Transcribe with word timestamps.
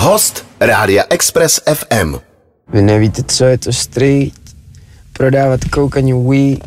Host 0.00 0.46
Rádia 0.60 1.04
Express 1.10 1.60
FM. 1.74 2.16
Vy 2.72 2.82
nevíte, 2.82 3.22
co 3.22 3.44
je 3.44 3.58
to 3.58 3.72
street, 3.72 4.34
prodávat 5.12 5.64
koukaní 5.64 6.12
weed, 6.28 6.60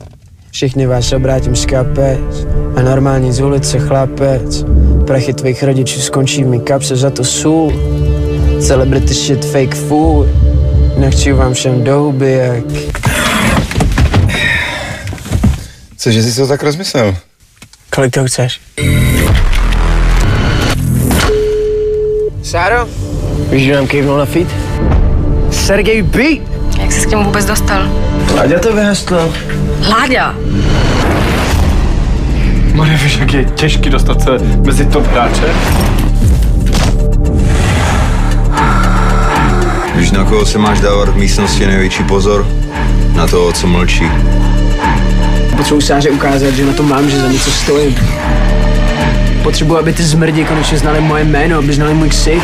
všichni 0.51 0.87
vás 0.87 1.13
obrátím 1.13 1.55
z 1.55 1.65
kapec 1.65 2.47
a 2.75 2.81
normální 2.81 3.33
z 3.33 3.41
ulice 3.41 3.79
chlapec. 3.79 4.63
Prachy 5.07 5.33
tvých 5.33 5.63
rodičů 5.63 6.01
skončí 6.01 6.43
v 6.43 6.47
mý 6.47 6.59
kapse 6.59 6.95
za 6.95 7.09
to 7.09 7.23
sůl. 7.23 7.73
Celebrity 8.61 9.13
shit 9.13 9.45
fake 9.45 9.75
food, 9.75 10.27
nechci 10.97 11.31
vám 11.31 11.53
všem 11.53 11.83
do 11.83 11.99
huby 11.99 12.31
jak... 12.31 12.63
Cože 15.97 16.23
jsi 16.23 16.35
to 16.35 16.47
tak 16.47 16.63
rozmyslel? 16.63 17.15
Kolik 17.89 18.13
to 18.13 18.25
chceš? 18.25 18.61
Sáro? 22.43 23.02
Víš, 23.53 23.65
že 23.65 23.75
nám 23.75 23.87
kejvnul 23.87 24.17
na 24.17 24.25
feed? 24.25 24.47
Sergej 25.51 26.01
Beat! 26.01 26.39
Jak 26.79 26.91
jsi 26.91 27.07
k 27.07 27.09
němu 27.09 27.23
vůbec 27.23 27.45
dostal? 27.45 27.81
Láďa 28.35 28.59
to 28.59 28.73
vyhastlil. 28.73 29.33
Láďa! 29.89 30.35
Marie, 32.73 32.97
víš, 32.97 33.17
jak 33.17 33.33
je 33.33 33.45
těžký 33.45 33.89
dostat 33.89 34.21
se 34.21 34.29
mezi 34.65 34.85
top 34.85 35.07
hráče? 35.07 35.45
Víš, 39.95 40.11
na 40.11 40.23
koho 40.23 40.45
se 40.45 40.57
máš 40.57 40.79
dávat 40.79 41.09
v 41.09 41.15
místnosti 41.15 41.67
největší 41.67 42.03
pozor? 42.03 42.47
Na 43.15 43.27
toho, 43.27 43.51
co 43.51 43.67
mlčí. 43.67 44.05
Potřebuji 45.57 45.81
Sáře 45.81 46.09
ukázat, 46.09 46.53
že 46.53 46.65
na 46.65 46.73
tom 46.73 46.89
mám, 46.89 47.09
že 47.09 47.19
za 47.19 47.27
něco 47.27 47.51
stojím. 47.51 47.95
Potřebuji, 49.43 49.77
aby 49.77 49.93
ty 49.93 50.03
zmrdi 50.03 50.45
konečně 50.45 50.77
znali 50.77 51.01
moje 51.01 51.23
jméno, 51.23 51.57
aby 51.57 51.73
znali 51.73 51.93
můj 51.93 52.09
ksich. 52.09 52.43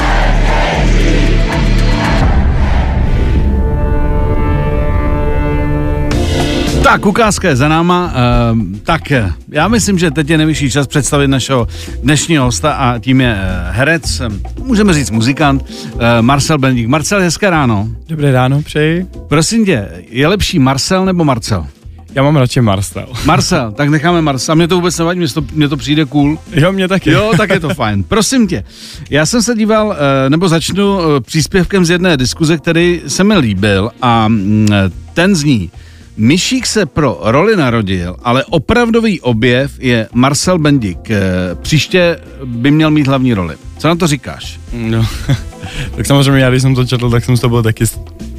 Tak, 6.89 7.05
ukázka 7.05 7.49
je 7.49 7.55
za 7.55 7.67
náma. 7.67 8.13
Uh, 8.51 8.59
tak, 8.83 9.01
já 9.49 9.67
myslím, 9.67 9.99
že 9.99 10.11
teď 10.11 10.29
je 10.29 10.37
nejvyšší 10.37 10.71
čas 10.71 10.87
představit 10.87 11.27
našeho 11.27 11.67
dnešního 12.03 12.45
hosta 12.45 12.71
a 12.71 12.99
tím 12.99 13.21
je 13.21 13.33
uh, 13.33 13.75
herec, 13.75 14.19
um, 14.19 14.41
můžeme 14.65 14.93
říct 14.93 15.11
muzikant, 15.11 15.61
uh, 15.61 15.99
Marcel 16.21 16.57
Bendík. 16.57 16.87
Marcel, 16.87 17.21
hezké 17.21 17.49
ráno. 17.49 17.89
Dobré 18.07 18.31
ráno, 18.31 18.61
přeji. 18.61 19.05
Prosím 19.27 19.65
tě, 19.65 19.89
je 20.09 20.27
lepší 20.27 20.59
Marcel 20.59 21.05
nebo 21.05 21.23
Marcel? 21.23 21.67
Já 22.15 22.23
mám 22.23 22.35
radši 22.35 22.61
Marcel. 22.61 23.07
Marcel, 23.25 23.71
tak 23.71 23.89
necháme 23.89 24.21
Marcel. 24.21 24.55
Mě 24.55 24.67
to 24.67 24.75
vůbec 24.75 24.97
nevadí, 24.97 25.19
mě 25.19 25.27
to, 25.27 25.45
mě 25.53 25.67
to 25.67 25.77
přijde 25.77 26.05
cool. 26.05 26.37
Jo, 26.53 26.71
mě 26.71 26.87
taky. 26.87 27.11
Jo, 27.11 27.31
tak 27.37 27.49
je 27.49 27.59
to 27.59 27.69
fajn. 27.73 28.03
Prosím 28.03 28.47
tě, 28.47 28.63
já 29.09 29.25
jsem 29.25 29.41
se 29.41 29.55
díval, 29.55 29.95
eh, 30.25 30.29
nebo 30.29 30.49
začnu 30.49 30.99
eh, 31.01 31.21
příspěvkem 31.21 31.85
z 31.85 31.89
jedné 31.89 32.17
diskuze, 32.17 32.57
který 32.57 33.01
se 33.07 33.23
mi 33.23 33.37
líbil 33.37 33.91
a 34.01 34.27
mm, 34.27 34.67
ten 35.13 35.35
zní, 35.35 35.71
Myšík 36.19 36.67
se 36.67 36.85
pro 36.85 37.19
roli 37.21 37.55
narodil, 37.55 38.15
ale 38.23 38.45
opravdový 38.45 39.21
objev 39.21 39.71
je 39.79 40.07
Marcel 40.13 40.59
Bendik. 40.59 41.11
Eh, 41.11 41.19
Příště 41.61 42.19
by 42.45 42.71
měl 42.71 42.91
mít 42.91 43.07
hlavní 43.07 43.33
roli. 43.33 43.55
Co 43.77 43.87
na 43.87 43.95
to 43.95 44.07
říkáš? 44.07 44.59
No, 44.73 45.05
tak 45.95 46.05
samozřejmě 46.05 46.41
já, 46.41 46.49
když 46.49 46.61
jsem 46.61 46.75
to 46.75 46.85
četl, 46.85 47.09
tak 47.09 47.25
jsem 47.25 47.37
z 47.37 47.39
toho 47.39 47.49
byl 47.49 47.63
taky 47.63 47.83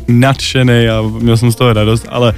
nadšený 0.08 0.88
a 0.88 1.02
měl 1.02 1.36
jsem 1.36 1.52
z 1.52 1.56
toho 1.56 1.72
radost, 1.72 2.06
ale 2.08 2.32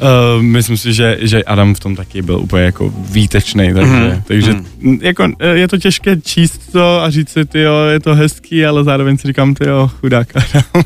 uh, 0.00 0.42
myslím 0.42 0.76
si, 0.76 0.92
že, 0.92 1.18
že 1.20 1.44
Adam 1.44 1.74
v 1.74 1.80
tom 1.80 1.96
taky 1.96 2.22
byl 2.22 2.38
úplně 2.38 2.62
jako 2.62 2.94
výtečný, 3.10 3.74
takže, 3.74 3.92
mm-hmm. 3.92 4.22
takže 4.26 4.52
mm. 4.78 4.98
jako 5.02 5.28
eh, 5.38 5.48
je 5.48 5.68
to 5.68 5.78
těžké 5.78 6.16
číst 6.20 6.72
to 6.72 7.02
a 7.02 7.10
říct 7.10 7.30
si, 7.30 7.44
ty 7.44 7.60
jo, 7.60 7.74
je 7.92 8.00
to 8.00 8.14
hezký, 8.14 8.66
ale 8.66 8.84
zároveň 8.84 9.18
si 9.18 9.28
říkám, 9.28 9.54
ty 9.54 9.68
jo, 9.68 9.90
chudák 10.00 10.28
Adam. 10.36 10.84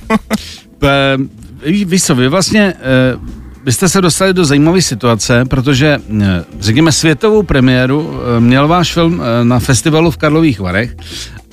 Víš 1.87 2.03
co, 2.03 2.15
vy 2.15 2.29
vlastně 2.29 2.75
eh, 2.81 3.42
vy 3.65 3.73
jste 3.73 3.89
se 3.89 4.01
dostali 4.01 4.35
do 4.35 4.45
zajímavé 4.45 4.83
situace, 4.83 5.45
protože, 5.45 5.99
eh, 6.23 6.45
řekněme, 6.61 6.93
světovou 6.93 7.43
premiéru 7.43 8.21
eh, 8.37 8.41
měl 8.41 8.69
váš 8.69 8.93
film 8.93 9.23
eh, 9.23 9.45
na 9.45 9.59
festivalu 9.59 10.11
v 10.11 10.17
Karlových 10.17 10.61
Varech, 10.61 10.97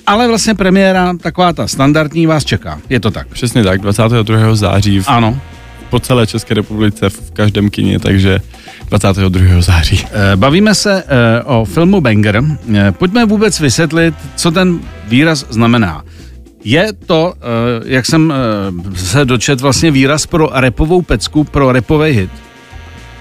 ale 0.08 0.28
vlastně 0.28 0.56
premiéra, 0.56 1.14
taková 1.22 1.54
ta 1.54 1.68
standardní, 1.68 2.28
vás 2.28 2.46
čeká. 2.46 2.80
Je 2.90 3.00
to 3.00 3.12
tak? 3.12 3.28
Přesně 3.28 3.64
tak, 3.64 3.82
22. 3.82 4.56
září 4.56 5.00
v, 5.00 5.08
Ano. 5.08 5.40
po 5.90 6.00
celé 6.00 6.28
České 6.28 6.54
republice 6.54 7.10
v 7.10 7.32
každém 7.32 7.70
kině, 7.70 8.00
takže 8.00 8.40
22. 8.90 9.62
září. 9.62 10.06
Bavíme 10.36 10.76
se 10.76 11.04
o 11.46 11.66
filmu 11.66 12.02
Banger. 12.02 12.44
Pojďme 12.92 13.26
vůbec 13.26 13.60
vysvětlit, 13.60 14.16
co 14.36 14.52
ten 14.52 14.80
výraz 15.08 15.46
znamená. 15.50 16.04
Je 16.64 16.94
to, 17.06 17.34
eh, 17.38 17.84
jak 17.86 18.06
jsem 18.06 18.34
eh, 18.94 18.96
se 18.98 19.26
dočet, 19.26 19.62
vlastně 19.62 19.92
výraz 19.92 20.26
pro 20.26 20.50
repovou 20.54 21.02
pecku, 21.02 21.44
pro 21.44 21.72
repový 21.72 22.12
hit. 22.12 22.30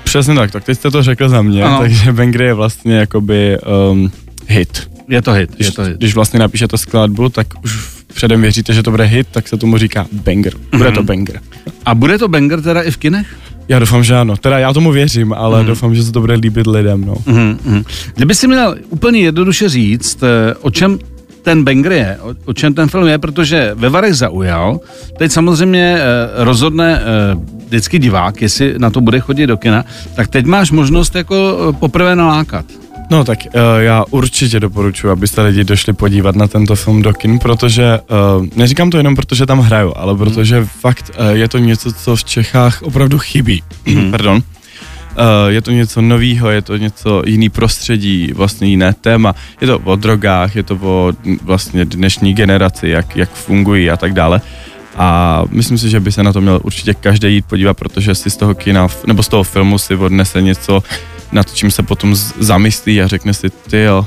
Přesně 0.04 0.34
tak, 0.34 0.50
tak 0.50 0.64
teď 0.64 0.78
jste 0.78 0.90
to 0.90 1.02
řekl 1.02 1.28
za 1.28 1.42
mě, 1.42 1.62
Ano. 1.64 1.78
takže 1.80 2.12
Banger 2.12 2.42
je 2.42 2.54
vlastně 2.54 2.94
jakoby 2.96 3.56
um, 3.90 4.10
hit. 4.46 4.90
Je 5.08 5.22
to 5.22 5.32
hit, 5.32 5.50
je 5.50 5.56
Když, 5.56 5.74
to 5.74 5.82
hit. 5.82 5.96
když 5.96 6.14
vlastně 6.14 6.38
napíšete 6.40 6.78
skladbu, 6.78 7.28
tak 7.28 7.46
už 7.64 7.88
předem 8.14 8.42
věříte, 8.42 8.72
že 8.74 8.82
to 8.82 8.90
bude 8.90 9.04
hit, 9.04 9.26
tak 9.30 9.48
se 9.48 9.56
tomu 9.56 9.78
říká 9.78 10.06
banger. 10.12 10.52
Bude 10.76 10.84
Mhm. 10.84 10.94
to 10.94 11.02
banger. 11.02 11.40
A 11.84 11.94
bude 11.94 12.18
to 12.18 12.28
Banger 12.28 12.60
teda 12.62 12.82
i 12.82 12.90
v 12.90 12.96
kinech? 12.96 13.26
Já 13.68 13.78
doufám, 13.78 14.04
že 14.04 14.16
ano. 14.16 14.36
Teda 14.36 14.58
já 14.58 14.72
tomu 14.72 14.92
věřím, 14.92 15.32
ale 15.32 15.58
Mhm. 15.58 15.66
doufám, 15.68 15.94
že 15.94 16.02
se 16.02 16.12
to 16.12 16.20
bude 16.20 16.34
líbit 16.34 16.66
lidem, 16.66 17.04
no. 17.04 17.14
Mm, 17.26 17.58
mm. 17.64 17.82
Kdyby 18.14 18.34
si 18.34 18.46
měl 18.48 18.76
úplně 18.88 19.20
jednoduše 19.20 19.68
říct, 19.68 20.22
eh, 20.22 20.54
o 20.60 20.70
čem 20.70 20.98
ten 21.48 21.64
banger 21.64 21.92
je, 21.92 22.18
o, 22.20 22.34
o 22.44 22.52
čem 22.52 22.74
ten 22.74 22.88
film 22.88 23.08
je, 23.08 23.18
protože 23.18 23.70
ve 23.74 23.88
Varech 23.88 24.14
zaujal, 24.14 24.80
teď 25.18 25.32
samozřejmě 25.32 25.96
eh, 25.98 26.44
rozhodne 26.44 27.00
eh, 27.00 27.04
vždycky 27.66 27.98
divák, 27.98 28.42
jestli 28.42 28.74
na 28.78 28.90
to 28.90 29.00
bude 29.00 29.20
chodit 29.20 29.46
do 29.46 29.56
kina, 29.56 29.84
tak 30.14 30.28
teď 30.28 30.46
máš 30.46 30.70
možnost 30.70 31.14
jako 31.14 31.36
eh, 31.36 31.72
poprvé 31.72 32.16
nalákat. 32.16 32.64
No 33.10 33.24
tak 33.24 33.38
uh, 33.46 33.60
já 33.78 34.04
určitě 34.10 34.60
doporučuji, 34.60 35.10
abyste 35.10 35.42
lidi 35.42 35.64
došli 35.64 35.92
podívat 35.92 36.36
na 36.36 36.46
tento 36.48 36.76
film 36.76 37.02
do 37.02 37.12
kin, 37.12 37.38
protože 37.38 37.98
uh, 38.38 38.46
neříkám 38.56 38.90
to 38.90 38.96
jenom 38.96 39.16
proto, 39.16 39.34
že 39.34 39.46
tam 39.46 39.60
hraju, 39.60 39.92
ale 39.96 40.16
protože 40.16 40.64
fakt 40.64 41.10
uh, 41.20 41.26
je 41.28 41.48
to 41.48 41.58
něco, 41.58 41.92
co 41.92 42.16
v 42.16 42.24
Čechách 42.24 42.82
opravdu 42.82 43.18
chybí. 43.18 43.62
Pardon. 44.10 44.42
Uh, 45.18 45.52
je 45.52 45.62
to 45.62 45.70
něco 45.70 46.02
novýho, 46.02 46.50
je 46.50 46.62
to 46.62 46.76
něco 46.76 47.22
jiný 47.26 47.48
prostředí, 47.48 48.32
vlastně 48.32 48.68
jiné 48.68 48.94
téma. 48.94 49.34
Je 49.60 49.66
to 49.66 49.78
o 49.78 49.96
drogách, 49.96 50.56
je 50.56 50.62
to 50.62 50.78
o 50.82 51.12
mm, 51.24 51.38
vlastně 51.42 51.84
dnešní 51.84 52.34
generaci, 52.34 52.88
jak, 52.88 53.16
jak 53.16 53.30
fungují 53.30 53.90
a 53.90 53.96
tak 53.96 54.12
dále. 54.12 54.40
A 54.96 55.42
myslím 55.50 55.78
si, 55.78 55.90
že 55.90 56.00
by 56.00 56.12
se 56.12 56.22
na 56.22 56.32
to 56.32 56.40
měl 56.40 56.60
určitě 56.62 56.94
každý 56.94 57.34
jít 57.34 57.44
podívat, 57.46 57.74
protože 57.74 58.14
si 58.14 58.30
z 58.30 58.36
toho 58.36 58.54
kina, 58.54 58.88
nebo 59.06 59.22
z 59.22 59.28
toho 59.28 59.42
filmu 59.42 59.78
si 59.78 59.94
odnese 59.94 60.42
něco, 60.42 60.82
nad 61.32 61.54
čím 61.54 61.70
se 61.70 61.82
potom 61.82 62.14
zamyslí 62.38 63.02
a 63.02 63.06
řekne 63.06 63.34
si, 63.34 63.50
ty 63.50 63.82
jo, 63.82 64.06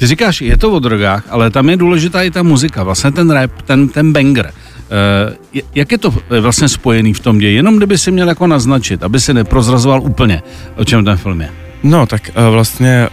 Ty 0.00 0.06
říkáš, 0.06 0.40
je 0.40 0.56
to 0.56 0.72
o 0.72 0.78
drogách, 0.78 1.24
ale 1.28 1.50
tam 1.50 1.70
je 1.70 1.76
důležitá 1.76 2.22
i 2.22 2.30
ta 2.30 2.42
muzika, 2.42 2.82
vlastně 2.82 3.12
ten 3.12 3.30
rap, 3.30 3.62
ten, 3.62 3.88
ten 3.88 4.12
banger. 4.12 4.52
Eh, 4.90 5.62
jak 5.74 5.92
je 5.92 5.98
to 5.98 6.14
eh, 6.30 6.40
vlastně 6.40 6.68
spojený 6.68 7.14
v 7.14 7.20
tom 7.20 7.38
ději? 7.38 7.54
Jenom 7.54 7.76
kdyby 7.76 7.98
si 7.98 8.10
měl 8.10 8.28
jako 8.28 8.46
naznačit, 8.46 9.02
aby 9.02 9.20
si 9.20 9.34
neprozrazoval 9.34 10.02
úplně, 10.02 10.42
o 10.76 10.84
čem 10.84 11.04
ten 11.04 11.16
film 11.16 11.40
je. 11.40 11.50
No, 11.82 12.06
tak 12.06 12.30
uh, 12.36 12.52
vlastně 12.52 13.08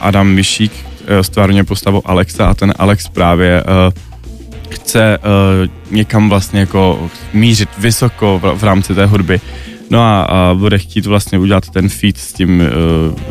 Adam 0.00 0.28
Myšík 0.28 0.72
stvárně 1.22 1.64
postavou 1.64 2.02
Alexa 2.04 2.46
a 2.46 2.54
ten 2.54 2.74
Alex 2.78 3.08
právě 3.08 3.64
chce 4.70 5.18
někam 5.90 6.28
vlastně 6.28 6.60
jako 6.60 7.10
mířit 7.32 7.68
vysoko 7.78 8.40
v, 8.54 8.64
rámci 8.64 8.94
té 8.94 9.06
hudby. 9.06 9.40
No 9.90 10.00
a, 10.00 10.22
a 10.22 10.54
bude 10.54 10.78
chtít 10.78 11.06
vlastně 11.06 11.38
udělat 11.38 11.68
ten 11.68 11.88
feat 11.88 12.16
s 12.16 12.32
tím, 12.32 12.62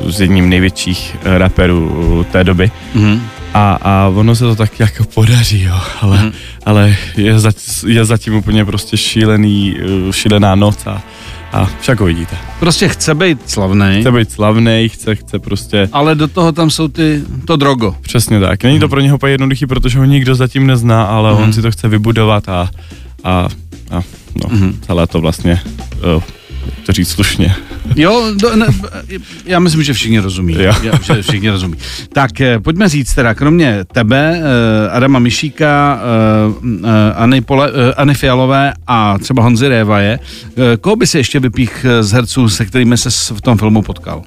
s 0.10 0.22
jedním 0.22 0.50
největších 0.50 1.18
rapperů 1.24 1.90
uh, 1.90 2.24
té 2.24 2.44
doby. 2.44 2.72
Mhm. 2.96 3.22
A, 3.54 3.74
a 3.82 4.08
ono 4.16 4.36
se 4.36 4.44
to 4.44 4.56
tak 4.56 4.80
jako 4.80 5.04
podaří, 5.04 5.62
jo, 5.64 5.80
ale, 6.02 6.18
Mhm. 6.18 6.32
ale 6.66 6.96
je, 7.18 7.40
za, 7.40 7.52
je 7.88 8.06
zatím 8.06 8.36
úplně 8.36 8.66
prostě 8.66 8.98
šílený, 8.98 9.76
uh, 10.06 10.12
šílená 10.12 10.56
noc 10.56 10.88
a, 10.88 11.02
a 11.52 11.70
však 11.82 12.02
uvidíte. 12.02 12.36
Prostě 12.60 12.88
chce 12.88 13.16
být 13.16 13.50
slavný, 13.50 13.98
Chce 14.02 14.12
být 14.12 14.32
slavný, 14.32 14.90
chce, 14.90 15.16
chce 15.16 15.40
prostě 15.40 15.90
ale 15.92 16.16
do 16.16 16.28
toho 16.28 16.52
tam 16.52 16.70
jsou 16.70 16.88
ty, 16.88 17.22
to 17.46 17.56
drogo. 17.56 17.96
Přesně 18.02 18.40
tak. 18.40 18.64
Není 18.64 18.80
to 18.80 18.90
pro 18.90 19.00
něho 19.00 19.16
úplně 19.16 19.32
jednoduchý, 19.32 19.66
protože 19.66 20.00
ho 20.00 20.06
nikdo 20.06 20.36
zatím 20.36 20.68
nezná, 20.68 21.04
ale 21.04 21.34
Mhm. 21.34 21.44
on 21.44 21.54
si 21.54 21.62
to 21.62 21.72
chce 21.72 21.88
vybudovat 21.88 22.50
a, 22.50 22.70
a, 23.24 23.48
a 23.92 24.02
no, 24.36 24.50
Mhm. 24.50 24.80
celé 24.86 25.08
to 25.08 25.22
vlastně, 25.22 25.62
uh, 26.16 26.24
to 26.86 26.92
říct 26.92 27.10
slušně. 27.10 27.56
Jo, 27.96 28.32
do, 28.36 28.56
ne, 28.56 28.68
já 29.46 29.60
myslím, 29.60 29.84
že 29.84 29.94
všichni 29.94 30.20
rozumí. 30.20 30.54
Jo. 30.54 30.74
Já, 30.84 30.94
že 31.02 31.22
všichni 31.22 31.50
rozumí. 31.50 31.76
Tak 32.14 32.42
eh, 32.42 32.60
pojďme 32.60 32.90
říct 32.90 33.14
teda, 33.14 33.34
kromě 33.34 33.86
tebe, 33.94 34.42
eh, 34.42 34.90
Adama 34.90 35.20
Mišíka, 35.20 36.00
eh, 36.84 37.14
Anny, 37.16 37.42
Pole, 37.42 37.72
Anny 37.98 38.14
Fialové 38.14 38.74
a 38.88 39.18
třeba 39.18 39.44
Honzy 39.44 39.68
Révaje, 39.68 40.20
koho 40.82 40.96
by 40.96 41.08
si 41.08 41.18
ještě 41.18 41.40
vypích 41.40 41.86
z 42.02 42.12
herců, 42.12 42.50
se 42.50 42.66
kterými 42.66 42.98
se 42.98 43.34
v 43.34 43.42
tom 43.42 43.58
filmu 43.58 43.82
potkal? 43.82 44.24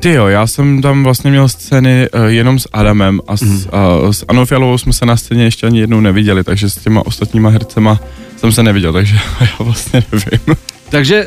Ty 0.00 0.12
jo, 0.12 0.26
já 0.26 0.46
jsem 0.46 0.82
tam 0.82 1.04
vlastně 1.04 1.30
měl 1.30 1.48
scény 1.48 2.08
uh, 2.14 2.24
jenom 2.24 2.58
s 2.58 2.68
Adamem 2.72 3.20
a 3.28 3.36
s, 3.36 3.42
mm. 3.42 3.54
uh, 3.54 4.10
s 4.10 4.24
Anou 4.28 4.44
Fialovou 4.44 4.78
jsme 4.78 4.92
se 4.92 5.06
na 5.06 5.16
scéně 5.16 5.44
ještě 5.44 5.66
ani 5.66 5.80
jednou 5.80 6.00
neviděli, 6.00 6.44
takže 6.44 6.70
s 6.70 6.74
těma 6.74 7.06
ostatníma 7.06 7.50
hercema 7.50 8.00
jsem 8.36 8.52
se 8.52 8.62
neviděl, 8.62 8.92
takže 8.92 9.14
já 9.40 9.48
vlastně 9.58 10.04
nevím. 10.12 10.56
Takže 10.90 11.26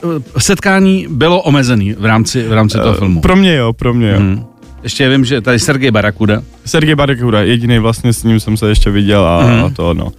t- 0.00 0.40
setkání 0.40 1.06
bylo 1.10 1.42
omezený 1.42 1.92
v 1.98 2.04
rámci, 2.04 2.42
v 2.48 2.52
rámci 2.52 2.78
toho 2.78 2.94
filmu. 2.94 3.18
Eh, 3.18 3.22
Pro 3.22 3.36
mě 3.36 3.54
jo, 3.54 3.72
pro 3.72 3.94
mě 3.94 4.10
jo. 4.10 4.20
Mm. 4.20 4.26
Hmm. 4.26 4.44
Ještě 4.82 5.08
vím, 5.08 5.24
že 5.24 5.40
tady 5.40 5.58
Sergej 5.58 5.90
Barakuda. 5.90 6.42
Sergej 6.64 6.94
Barekuda, 6.94 7.40
jediný 7.40 7.78
vlastně 7.78 8.12
s 8.12 8.24
ním 8.24 8.40
jsem 8.40 8.56
se 8.56 8.68
ještě 8.68 8.90
viděl 8.90 9.26
a, 9.26 9.42
Mhm. 9.46 9.56
mm. 9.58 9.64
a 9.64 9.70
to 9.70 9.94
no. 9.94 10.12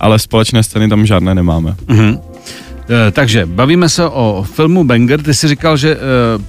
Ale 0.00 0.18
společné 0.18 0.62
scény 0.62 0.88
tam 0.88 1.06
žádné 1.06 1.34
nemáme. 1.34 1.74
Mhm. 1.88 2.18
Eh, 3.08 3.10
Takže 3.10 3.46
bavíme 3.46 3.88
se 3.88 4.04
o 4.06 4.46
filmu 4.52 4.84
Banger. 4.84 5.22
Ty 5.22 5.34
jsi 5.34 5.48
říkal, 5.48 5.76
že 5.76 5.90
eh, 5.94 5.98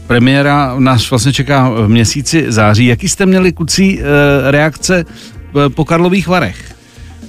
premiéra 0.08 0.76
nás 0.80 1.10
vlastně 1.10 1.34
čeká 1.34 1.70
v 1.70 1.88
měsíci 1.88 2.46
září. 2.48 2.86
Jaký 2.86 3.10
jste 3.10 3.26
měli 3.26 3.52
kucí 3.52 4.00
eh, 4.00 4.04
reakce 4.52 5.06
eh, 5.66 5.70
po 5.70 5.86
Karlových 5.86 6.28
Varech? 6.28 6.72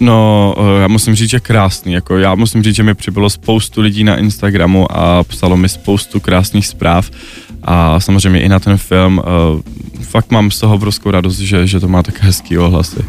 No, 0.03 0.55
eh, 0.59 0.81
já 0.83 0.89
musím 0.89 1.15
říct, 1.15 1.31
že 1.31 1.41
krásný. 1.41 1.93
Jako 1.93 2.19
já 2.19 2.35
musím 2.35 2.63
říct, 2.63 2.77
že 2.77 2.83
mi 2.83 2.95
přibylo 2.95 3.31
spoustu 3.31 3.81
lidí 3.81 4.05
na 4.05 4.17
Instagramu 4.17 4.87
a 4.93 5.25
psalo 5.25 5.57
mi 5.57 5.69
spoustu 5.69 6.21
krásných 6.21 6.67
zpráv. 6.67 7.11
A 7.63 8.01
samozřejmě 8.01 8.41
i 8.41 8.49
na 8.49 8.59
ten 8.61 8.77
film. 8.77 9.23
eh, 9.25 9.83
Fakt 10.03 10.31
mám 10.31 10.51
z 10.51 10.61
toho 10.61 10.75
obrovskou 10.75 11.11
radost, 11.11 11.39
že, 11.39 11.67
že 11.67 11.81
to 11.81 11.89
má 11.89 12.03
tak 12.03 12.23
hezký 12.23 12.59
ohlasy. 12.59 13.05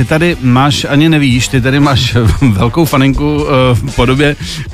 Ty 0.00 0.04
tady 0.06 0.36
máš, 0.40 0.86
ani 0.88 1.08
nevíš, 1.08 1.48
ty 1.48 1.60
tady 1.60 1.80
máš 1.80 2.16
velkou 2.52 2.84
faninku 2.84 3.46
eh, 3.46 3.74
v 3.74 3.96
podobě 3.96 4.36
eh, 4.38 4.72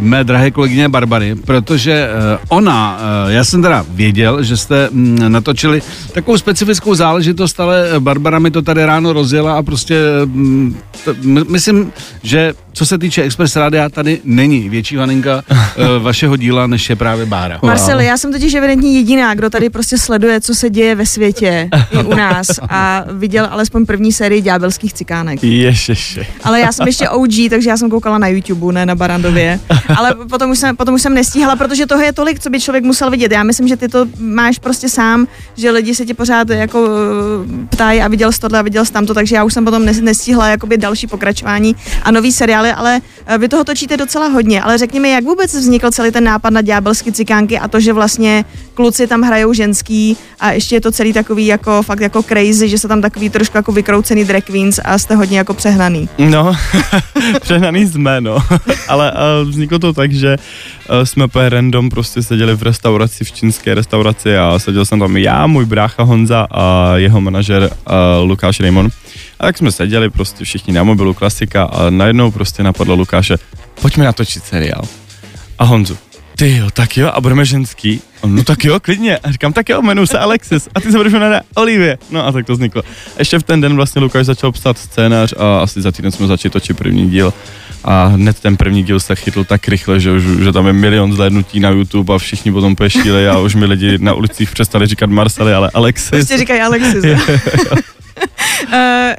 mé 0.00 0.24
drahé 0.24 0.50
kolegyně 0.50 0.88
Barbary, 0.88 1.34
protože 1.34 1.92
eh, 1.92 2.38
ona, 2.48 3.00
eh, 3.28 3.32
já 3.32 3.44
jsem 3.44 3.62
teda 3.62 3.84
věděl, 3.88 4.42
že 4.42 4.56
jste 4.56 4.88
mm, 4.92 5.32
natočili 5.32 5.82
takovou 6.12 6.38
specifickou 6.38 6.94
záležitost, 6.94 7.60
ale 7.60 7.88
Barbara 7.98 8.38
mi 8.38 8.50
to 8.50 8.62
tady 8.62 8.84
ráno 8.84 9.12
rozjela 9.12 9.58
a 9.58 9.62
prostě 9.62 10.00
mm, 10.24 10.76
my- 11.22 11.44
myslím, 11.48 11.92
že 12.22 12.52
co 12.72 12.86
se 12.86 12.98
týče 12.98 13.22
Express 13.22 13.56
Rádia, 13.56 13.88
tady 13.88 14.20
není 14.24 14.68
větší 14.68 14.96
faninka 14.96 15.42
eh, 15.48 15.98
vašeho 15.98 16.36
díla, 16.36 16.66
než 16.66 16.90
je 16.90 16.96
právě 16.96 17.26
Bára. 17.26 17.58
Marcel, 17.62 18.00
já 18.00 18.16
jsem 18.16 18.32
totiž 18.32 18.54
evidentně 18.54 18.92
jediná, 18.92 19.34
kdo 19.34 19.50
tady 19.50 19.70
prostě 19.70 19.98
sleduje, 19.98 20.40
co 20.40 20.54
se 20.54 20.70
děje 20.70 20.94
ve 20.94 21.06
světě 21.06 21.68
i 21.90 22.04
u 22.04 22.14
nás. 22.14 22.46
A 22.68 23.04
viděl 23.12 23.48
alespoň 23.50 23.86
první 23.86 24.12
sérii 24.12 24.42
ďábelských 24.60 24.92
cikánek. 24.92 25.44
Ježiši. 25.44 26.26
Ale 26.44 26.60
já 26.60 26.72
jsem 26.72 26.86
ještě 26.86 27.08
OG, 27.08 27.32
takže 27.50 27.70
já 27.70 27.76
jsem 27.76 27.90
koukala 27.90 28.18
na 28.18 28.28
YouTube, 28.28 28.72
ne 28.72 28.86
na 28.86 28.94
Barandově. 28.94 29.60
Ale 29.96 30.14
potom 30.30 30.50
už, 30.50 30.58
jsem, 30.58 30.76
potom 30.76 30.94
už 30.94 31.02
jsem 31.02 31.14
nestíhala, 31.14 31.56
protože 31.56 31.86
toho 31.86 32.02
je 32.02 32.12
tolik, 32.12 32.40
co 32.40 32.50
by 32.50 32.60
člověk 32.60 32.84
musel 32.84 33.10
vidět. 33.10 33.32
Já 33.32 33.42
myslím, 33.42 33.68
že 33.68 33.76
ty 33.76 33.88
to 33.88 34.06
máš 34.18 34.58
prostě 34.58 34.88
sám, 34.88 35.26
že 35.56 35.70
lidi 35.70 35.94
se 35.94 36.06
tě 36.06 36.14
pořád 36.14 36.50
jako 36.50 36.88
eh, 36.88 37.66
ptají 37.66 38.02
a 38.02 38.08
viděl 38.08 38.32
jsi 38.32 38.40
tohle 38.40 38.58
a 38.58 38.62
viděl 38.62 38.84
jsi 38.84 38.92
tamto, 38.92 39.14
takže 39.14 39.36
já 39.36 39.44
už 39.44 39.54
jsem 39.54 39.64
potom 39.64 39.82
nes- 39.82 40.02
nestihla 40.02 40.48
jakoby 40.48 40.76
další 40.76 41.06
pokračování 41.06 41.76
a 42.02 42.10
nový 42.10 42.32
seriály, 42.32 42.72
ale 42.72 43.00
eh, 43.26 43.38
vy 43.38 43.48
toho 43.48 43.64
točíte 43.64 43.96
docela 43.96 44.28
hodně. 44.28 44.62
Ale 44.62 44.78
řekni 44.78 45.00
mi, 45.00 45.10
jak 45.10 45.24
vůbec 45.24 45.54
vznikl 45.54 45.90
celý 45.90 46.10
ten 46.10 46.24
nápad 46.24 46.50
na 46.50 46.60
ďábelské 46.60 47.12
cikánky 47.12 47.58
a 47.58 47.68
to, 47.68 47.80
že 47.80 47.92
vlastně 47.92 48.44
kluci 48.80 49.06
tam 49.06 49.22
hrajou 49.22 49.52
ženský 49.52 50.16
a 50.40 50.52
ještě 50.52 50.76
je 50.76 50.80
to 50.80 50.92
celý 50.92 51.12
takový 51.12 51.46
jako 51.46 51.82
fakt 51.82 52.00
jako 52.00 52.22
crazy, 52.22 52.68
že 52.68 52.78
se 52.78 52.88
tam 52.88 53.00
takový 53.00 53.30
trošku 53.30 53.56
jako 53.56 53.72
vykroucený 53.72 54.24
drag 54.24 54.44
queens 54.44 54.80
a 54.84 54.98
jste 54.98 55.14
hodně 55.14 55.38
jako 55.38 55.54
přehnaný. 55.54 56.08
No, 56.18 56.56
přehnaný 57.40 57.86
jsme, 57.86 58.20
no. 58.20 58.38
Ale 58.88 59.12
uh, 59.12 59.48
vzniklo 59.48 59.78
to 59.78 59.92
tak, 59.92 60.12
že 60.12 60.36
uh, 60.36 61.04
jsme 61.04 61.28
po 61.28 61.40
random 61.48 61.90
prostě 61.90 62.22
seděli 62.22 62.56
v 62.56 62.62
restauraci, 62.62 63.24
v 63.24 63.32
čínské 63.32 63.74
restauraci 63.74 64.36
a 64.36 64.58
seděl 64.58 64.84
jsem 64.84 65.00
tam 65.00 65.16
já, 65.16 65.46
můj 65.46 65.64
brácha 65.64 66.02
Honza 66.02 66.46
a 66.50 66.96
jeho 66.96 67.20
manažer 67.20 67.62
uh, 67.62 68.28
Lukáš 68.28 68.60
Raymond. 68.60 68.92
A 69.40 69.44
tak 69.44 69.58
jsme 69.58 69.72
seděli 69.72 70.10
prostě 70.10 70.44
všichni 70.44 70.72
na 70.72 70.82
mobilu, 70.82 71.14
klasika 71.14 71.64
a 71.64 71.90
najednou 71.90 72.30
prostě 72.30 72.62
napadlo 72.62 72.94
Lukáše, 72.94 73.36
pojďme 73.80 74.04
natočit 74.04 74.44
seriál. 74.44 74.82
A 75.58 75.64
Honzu, 75.64 75.98
ty 76.40 76.56
jo, 76.56 76.70
tak 76.72 76.96
jo, 76.96 77.10
a 77.14 77.20
budeme 77.20 77.44
ženský. 77.44 78.00
On, 78.20 78.34
no 78.34 78.44
tak 78.44 78.64
jo, 78.64 78.80
klidně. 78.80 79.18
A 79.18 79.32
říkám, 79.32 79.52
tak 79.52 79.68
jo, 79.68 79.82
jmenuji 79.82 80.06
se 80.06 80.18
Alexis. 80.18 80.68
A 80.74 80.80
ty 80.80 80.92
se 80.92 80.96
budeš 80.96 81.12
jmenovat 81.12 81.42
Olivie. 81.54 81.98
No 82.10 82.26
a 82.26 82.32
tak 82.32 82.46
to 82.46 82.52
vzniklo. 82.52 82.82
Ještě 83.18 83.38
v 83.38 83.42
ten 83.42 83.60
den 83.60 83.76
vlastně 83.76 84.00
Lukáš 84.00 84.26
začal 84.26 84.52
psát 84.52 84.78
scénář 84.78 85.34
a 85.38 85.62
asi 85.62 85.82
za 85.82 85.92
týden 85.92 86.10
jsme 86.10 86.26
začali 86.26 86.50
točit 86.50 86.76
první 86.76 87.10
díl. 87.10 87.32
A 87.84 88.06
hned 88.06 88.40
ten 88.40 88.56
první 88.56 88.82
díl 88.82 89.00
se 89.00 89.14
chytl 89.14 89.44
tak 89.44 89.68
rychle, 89.68 90.00
že, 90.00 90.20
že, 90.20 90.44
že 90.44 90.52
tam 90.52 90.66
je 90.66 90.72
milion 90.72 91.12
zhlédnutí 91.12 91.60
na 91.60 91.70
YouTube 91.70 92.14
a 92.14 92.18
všichni 92.18 92.52
potom 92.52 92.76
peštíli 92.76 93.28
a 93.28 93.38
už 93.38 93.54
mi 93.54 93.66
lidi 93.66 93.98
na 93.98 94.14
ulicích 94.14 94.50
přestali 94.50 94.86
říkat 94.86 95.10
Marcely, 95.10 95.54
ale 95.54 95.70
Alexis. 95.74 96.10
Prostě 96.10 96.38
říkají 96.38 96.60
Alexis. 96.60 97.04
Uh, 98.20 98.68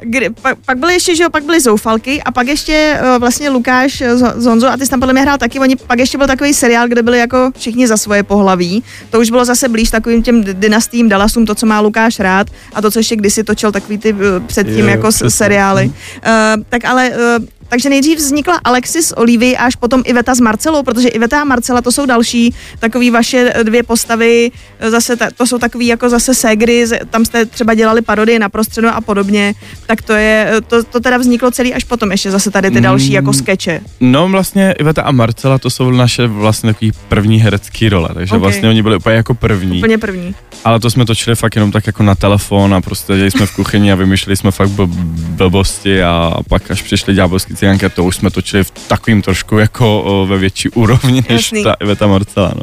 kdy, 0.00 0.30
pak, 0.30 0.58
pak 0.66 0.78
byly 0.78 0.92
ještě, 0.92 1.16
že 1.16 1.22
jo, 1.22 1.30
pak 1.30 1.44
byly 1.44 1.60
zoufalky 1.60 2.22
a 2.22 2.32
pak 2.32 2.46
ještě 2.48 2.98
uh, 3.02 3.18
vlastně 3.18 3.50
Lukáš 3.50 4.00
eh, 4.00 4.16
s 4.16 4.22
s 4.36 4.46
Honzou 4.46 4.66
a 4.66 4.76
ty 4.76 4.84
jsi 4.84 4.90
tam 4.90 5.00
podle 5.00 5.12
mě 5.12 5.22
hrál 5.22 5.38
taky, 5.38 5.58
oni, 5.58 5.76
pak 5.76 5.98
ještě 5.98 6.18
byl 6.18 6.26
takový 6.26 6.54
seriál, 6.54 6.88
kde 6.88 7.02
byli 7.02 7.18
jako 7.18 7.50
všichni 7.58 7.86
za 7.88 7.96
svoje 7.96 8.22
pohlaví, 8.22 8.82
to 9.10 9.20
už 9.20 9.30
bylo 9.30 9.44
zase 9.44 9.68
blíž 9.68 9.90
takovým 9.90 10.22
těm 10.22 10.44
d- 10.44 10.54
dynastím 10.54 11.08
Dallasům, 11.08 11.46
to, 11.46 11.54
co 11.54 11.66
má 11.66 11.80
Lukáš 11.80 12.18
rád 12.20 12.46
a 12.74 12.82
to, 12.82 12.90
co 12.90 12.98
ještě 12.98 13.16
kdysi 13.16 13.44
točil 13.44 13.72
takový 13.72 13.98
ty 13.98 14.12
uh, 14.12 14.20
předtím 14.46 14.78
Jo, 14.78 14.86
jako 14.86 15.08
přesně. 15.08 15.30
seriály. 15.30 15.84
Uh, 15.86 16.62
tak 16.68 16.84
ale 16.84 17.10
uh, 17.10 17.44
takže 17.72 17.88
nejdřív 17.88 18.18
vznikla 18.18 18.60
Alexis 18.64 19.12
Olivy 19.16 19.56
až 19.56 19.76
potom 19.76 20.02
Iveta 20.04 20.34
s 20.34 20.40
Marcelou, 20.40 20.82
protože 20.82 21.08
Iveta 21.08 21.40
a 21.40 21.44
Marcela 21.44 21.82
to 21.82 21.92
jsou 21.92 22.06
další 22.06 22.54
takový 22.78 23.10
vaše 23.10 23.52
dvě 23.62 23.82
postavy, 23.82 24.50
zase 24.88 25.16
ta, 25.16 25.28
to 25.36 25.46
jsou 25.46 25.58
takový 25.58 25.86
jako 25.86 26.08
zase 26.08 26.34
ségry, 26.34 26.84
tam 27.10 27.24
jste 27.24 27.46
třeba 27.46 27.74
dělali 27.74 28.02
parodie 28.02 28.38
na 28.38 28.48
prostředu 28.48 28.88
a 28.88 29.00
podobně, 29.00 29.54
tak 29.86 30.02
to 30.02 30.12
je, 30.12 30.52
to, 30.66 30.84
to 30.84 31.00
teda 31.00 31.16
vzniklo 31.16 31.50
celý 31.50 31.74
až 31.74 31.84
potom 31.84 32.12
ještě 32.12 32.30
zase 32.30 32.50
tady 32.50 32.70
ty 32.70 32.80
další 32.80 33.12
jako 33.12 33.32
skeče. 33.32 33.80
No 34.00 34.28
vlastně 34.28 34.74
Iveta 34.78 35.02
a 35.02 35.10
Marcela 35.10 35.58
to 35.58 35.70
jsou 35.70 35.90
naše 35.90 36.26
vlastně 36.26 36.72
takový 36.72 36.92
první 37.08 37.38
herecký 37.38 37.88
role, 37.88 38.10
takže 38.14 38.34
Ok. 38.34 38.38
okay. 38.38 38.50
vlastně 38.50 38.68
oni 38.68 38.82
byli 38.82 38.96
úplně 38.96 39.16
jako 39.16 39.34
první. 39.34 39.78
Úplně 39.78 39.98
první. 39.98 40.34
Ale 40.64 40.80
to 40.80 40.90
jsme 40.90 41.06
točili 41.06 41.36
fakt 41.36 41.56
jenom 41.56 41.72
tak 41.72 41.86
jako 41.86 42.02
na 42.02 42.14
telefon 42.14 42.74
a 42.74 42.80
prostě 42.80 43.12
dělali 43.12 43.30
jsme 43.30 43.46
v 43.46 43.56
kuchyni 43.56 43.92
a 43.92 43.94
vymýšleli 43.94 44.36
jsme 44.36 44.50
fakt 44.50 44.68
bl- 44.68 44.88
blbosti 45.36 46.02
a 46.02 46.36
pak 46.48 46.70
až 46.70 46.82
přišli 46.82 47.14
ďábelský 47.14 47.56
cigánky, 47.62 47.88
to 47.88 48.04
už 48.04 48.16
jsme 48.16 48.30
točili 48.30 48.64
v 48.64 48.70
takovým 48.70 49.22
trošku 49.22 49.58
jako 49.58 50.02
o, 50.02 50.26
ve 50.26 50.38
větší 50.38 50.68
úrovni 50.68 51.24
než 51.28 51.42
Jasný. 51.52 51.62
ta 51.64 51.74
Iveta 51.80 52.06
Marcela, 52.06 52.52
no. 52.56 52.62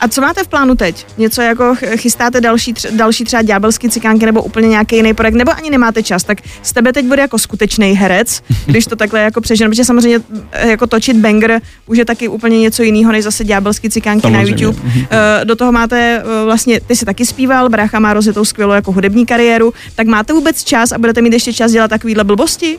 A 0.00 0.08
co 0.08 0.20
máte 0.20 0.44
v 0.44 0.48
plánu 0.48 0.74
teď? 0.74 1.06
Něco 1.18 1.42
jako 1.42 1.74
ch- 1.74 1.96
chystáte 1.96 2.40
další, 2.40 2.74
tř- 2.74 2.96
další 2.96 3.24
třeba 3.24 3.42
ďábelský 3.42 3.88
cikánky 3.90 4.26
nebo 4.26 4.42
úplně 4.42 4.68
nějaký 4.68 4.96
jiný 4.96 5.14
projekt, 5.14 5.34
nebo 5.34 5.52
ani 5.56 5.70
nemáte 5.70 6.02
čas, 6.02 6.24
tak 6.24 6.38
z 6.62 6.72
tebe 6.72 6.92
teď 6.92 7.06
bude 7.06 7.22
jako 7.22 7.38
skutečný 7.38 7.92
herec, 7.92 8.42
když 8.66 8.86
to 8.86 8.96
takhle 8.96 9.20
jako 9.20 9.40
přeženu, 9.40 9.70
protože 9.70 9.84
samozřejmě 9.84 10.20
eh, 10.52 10.70
jako 10.70 10.86
točit 10.86 11.16
banger 11.16 11.60
už 11.86 11.98
je 11.98 12.04
taky 12.04 12.28
úplně 12.28 12.60
něco 12.60 12.82
jiného, 12.82 13.12
než 13.12 13.24
zase 13.24 13.44
ďábelský 13.44 13.90
cikánky 13.90 14.22
Samozřejmě. 14.22 14.54
na 14.54 14.60
YouTube. 14.60 14.90
Eh, 15.10 15.44
Do 15.44 15.56
toho 15.56 15.72
máte 15.72 16.22
eh, 16.22 16.44
vlastně, 16.44 16.80
ty 16.80 16.96
jsi 16.96 17.04
taky 17.04 17.26
zpíval, 17.26 17.68
brácha 17.68 17.98
má 17.98 18.12
rozjetou 18.12 18.44
skvělou 18.44 18.72
jako 18.72 18.92
hudební 18.92 19.26
kariéru, 19.26 19.72
tak 19.94 20.06
máte 20.06 20.32
vůbec 20.32 20.64
čas 20.64 20.92
a 20.92 20.98
budete 20.98 21.22
mít 21.22 21.32
ještě 21.32 21.52
čas 21.52 21.72
dělat 21.72 21.88
takovýhle 21.88 22.24
blbosti? 22.24 22.78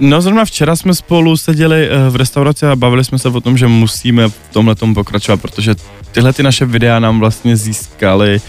No 0.00 0.20
zrovna 0.20 0.44
včera 0.44 0.76
jsme 0.76 0.94
spolu 0.94 1.36
seděli 1.36 1.88
eh, 1.88 2.10
v 2.10 2.16
restauraci 2.16 2.66
a 2.66 2.76
bavili 2.76 3.04
jsme 3.04 3.18
se 3.18 3.28
o 3.28 3.40
tom, 3.40 3.58
že 3.58 3.66
musíme 3.66 4.28
v 4.28 4.34
tomhle 4.52 4.74
pokračovat, 4.94 5.42
protože 5.42 5.74
tyhle 6.12 6.32
ty 6.32 6.42
naše 6.42 6.64
videa 6.64 6.98
nám 6.98 7.20
vlastně 7.20 7.56
získaly 7.56 8.40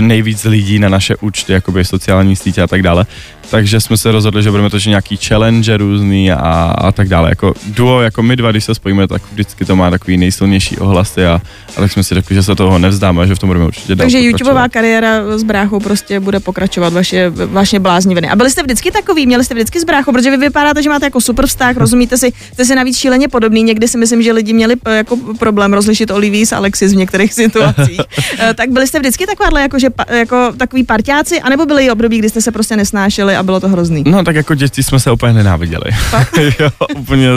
nejvíc 0.00 0.44
lidí 0.44 0.78
na 0.78 0.88
naše 0.88 1.16
účty, 1.16 1.52
jakoby 1.52 1.84
sociální 1.84 2.36
sítě 2.36 2.62
a 2.62 2.66
tak 2.66 2.82
dále. 2.82 3.06
Takže 3.50 3.80
jsme 3.80 3.96
se 3.96 4.12
rozhodli, 4.12 4.42
že 4.42 4.50
budeme 4.50 4.70
točit 4.70 4.88
nějaký 4.88 5.16
challenge 5.16 5.76
různý 5.76 6.32
a, 6.32 6.74
a 6.78 6.92
tak 6.92 7.08
dále. 7.08 7.28
Jako 7.28 7.54
duo, 7.66 8.00
jako 8.00 8.22
my 8.22 8.36
dva, 8.36 8.50
když 8.50 8.64
se 8.64 8.74
spojíme, 8.74 9.08
tak 9.08 9.22
vždycky 9.32 9.64
to 9.64 9.76
má 9.76 9.90
takový 9.90 10.16
nejsilnější 10.16 10.78
ohlasy 10.78 11.24
a, 11.26 11.40
a 11.76 11.80
tak 11.80 11.92
jsme 11.92 12.04
si 12.04 12.14
řekli, 12.14 12.34
že 12.34 12.42
se 12.42 12.54
toho 12.54 12.78
nevzdáme, 12.78 13.26
že 13.26 13.34
v 13.34 13.38
tom 13.38 13.46
budeme 13.48 13.66
určitě 13.66 13.94
dál 13.94 14.04
Takže. 14.04 14.20
YouTubeová 14.20 14.68
kariéra 14.68 15.38
s 15.38 15.42
bráchou 15.42 15.80
prostě 15.80 16.20
bude 16.20 16.40
pokračovat 16.40 16.92
vaše, 16.92 17.30
vaše 17.30 17.78
blázniviny. 17.78 18.28
A 18.28 18.36
byli 18.36 18.50
jste 18.50 18.62
vždycky 18.62 18.90
takový, 18.90 19.26
měli 19.26 19.44
jste 19.44 19.54
vždycky 19.54 19.80
s 19.80 19.84
bráchou, 19.84 20.12
protože 20.12 20.30
vy 20.30 20.36
vypadáte, 20.36 20.82
že 20.82 20.90
máte 20.90 21.06
jako 21.06 21.20
super 21.20 21.46
vztah, 21.46 21.76
rozumíte 21.76 22.18
si, 22.18 22.32
jste 22.52 22.64
si 22.64 22.74
navíc 22.74 22.98
šíleně 22.98 23.28
podobný. 23.28 23.62
Někdy 23.62 23.88
si 23.88 23.98
myslím, 23.98 24.22
že 24.22 24.32
lidi 24.32 24.52
měli 24.52 24.74
eh, 24.86 24.96
jako 24.96 25.16
problém 25.38 25.72
rozlišit 25.72 26.10
Olivii 26.10 26.46
s 26.46 26.52
Alexis 26.52 26.92
v 26.92 26.96
některých 26.96 27.34
situacích. 27.42 28.00
Eh, 28.38 28.54
tak 28.54 28.70
byli 28.70 28.86
jste 28.86 28.98
vždycky 28.98 29.26
takováhle 29.26 29.62
jako, 29.62 29.78
že, 29.82 29.88
jako 30.18 30.52
takový 30.56 30.84
parťáci, 30.84 31.40
anebo 31.40 31.66
byly 31.66 31.84
i 31.86 31.90
období, 31.90 32.18
kdy 32.18 32.28
jste 32.28 32.40
se 32.40 32.52
prostě 32.52 32.76
nesnášeli 32.76 33.36
a 33.36 33.42
bylo 33.42 33.60
to 33.60 33.68
hrozný. 33.68 34.04
No 34.06 34.24
tak 34.24 34.36
jako 34.36 34.54
děti 34.54 34.82
jsme 34.82 35.00
se 35.00 35.10
úplně 35.10 35.32
nenáviděli. 35.32 35.90
jo, 36.60 36.70
úplně 36.96 37.28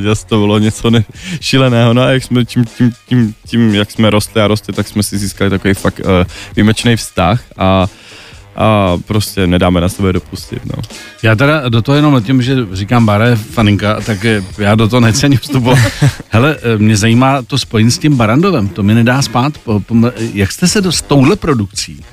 děs, 0.00 0.24
to 0.24 0.38
bylo 0.38 0.58
něco 0.58 0.90
ne- 0.90 1.04
šíleného. 1.40 1.94
No 1.94 2.02
a 2.02 2.10
jak 2.10 2.22
jsme 2.22 2.44
tím, 2.44 2.64
tím, 2.64 2.92
tím, 3.08 3.34
tím, 3.46 3.74
jak 3.74 3.90
jsme 3.90 4.10
rostli 4.10 4.42
a 4.42 4.46
rostli, 4.46 4.74
tak 4.74 4.88
jsme 4.88 5.02
si 5.02 5.18
získali 5.18 5.50
takový 5.50 5.74
fakt 5.74 6.00
uh, 6.00 6.06
výjimečný 6.56 6.96
vztah 6.96 7.40
a 7.58 7.86
a 8.56 8.98
prostě 9.06 9.46
nedáme 9.46 9.80
na 9.80 9.88
sebe 9.88 10.12
dopustit, 10.12 10.62
no. 10.64 10.82
Já 11.22 11.34
teda 11.34 11.68
do 11.68 11.82
toho 11.82 11.96
jenom 11.96 12.14
letím, 12.14 12.42
že 12.42 12.56
říkám, 12.72 13.06
Bara 13.06 13.26
je 13.26 13.36
faninka, 13.36 14.00
tak 14.00 14.26
já 14.58 14.74
do 14.74 14.88
toho 14.88 15.00
necením 15.00 15.38
vstupovat. 15.38 15.78
Hele, 16.28 16.56
eh, 16.62 16.78
mě 16.78 16.96
zajímá 16.96 17.42
to 17.42 17.58
spojení 17.58 17.90
s 17.90 17.98
tím 17.98 18.16
Barandovem, 18.16 18.68
to 18.68 18.82
mi 18.82 18.94
nedá 18.94 19.22
spát. 19.22 19.52
Jak 20.34 20.52
jste 20.52 20.68
se 20.68 20.80
do, 20.80 20.92
s 20.92 21.02
touhle 21.02 21.36
produkcí 21.36 22.04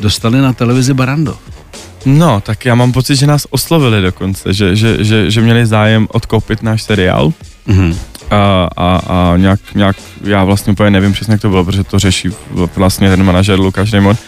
dostali 0.00 0.40
na 0.40 0.52
televizi 0.52 0.94
Barandov? 0.94 1.38
No, 2.06 2.40
tak 2.40 2.64
já 2.64 2.74
mám 2.74 2.92
pocit, 2.92 3.16
že 3.16 3.26
nás 3.26 3.46
oslovili 3.50 4.02
dokonce, 4.02 4.52
že, 4.52 4.76
že, 4.76 5.04
že, 5.04 5.30
že 5.30 5.40
měli 5.40 5.66
zájem 5.66 6.08
odkoupit 6.10 6.62
náš 6.62 6.82
seriál. 6.82 7.32
Mhm. 7.66 7.98
A, 8.30 8.68
a, 8.76 8.96
a 8.96 9.36
nějak, 9.36 9.60
nějak, 9.74 9.96
já 10.24 10.44
vlastně 10.44 10.72
úplně 10.72 10.90
nevím 10.90 11.12
přesně, 11.12 11.32
jak 11.34 11.40
to 11.40 11.48
bylo, 11.48 11.64
protože 11.64 11.84
to 11.84 11.98
řeší 11.98 12.28
vlastně 12.76 13.10
ten 13.10 13.24
manažer 13.24 13.60
Lukáš 13.60 13.92
Raymond. 13.92 14.20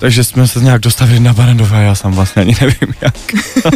Takže 0.00 0.24
jsme 0.24 0.48
se 0.48 0.60
nějak 0.60 0.80
dostavili 0.80 1.20
na 1.20 1.32
Barandové, 1.32 1.84
já 1.84 1.94
sám 1.94 2.12
vlastně 2.12 2.42
ani 2.42 2.56
nevím 2.60 2.94
jak. 3.00 3.14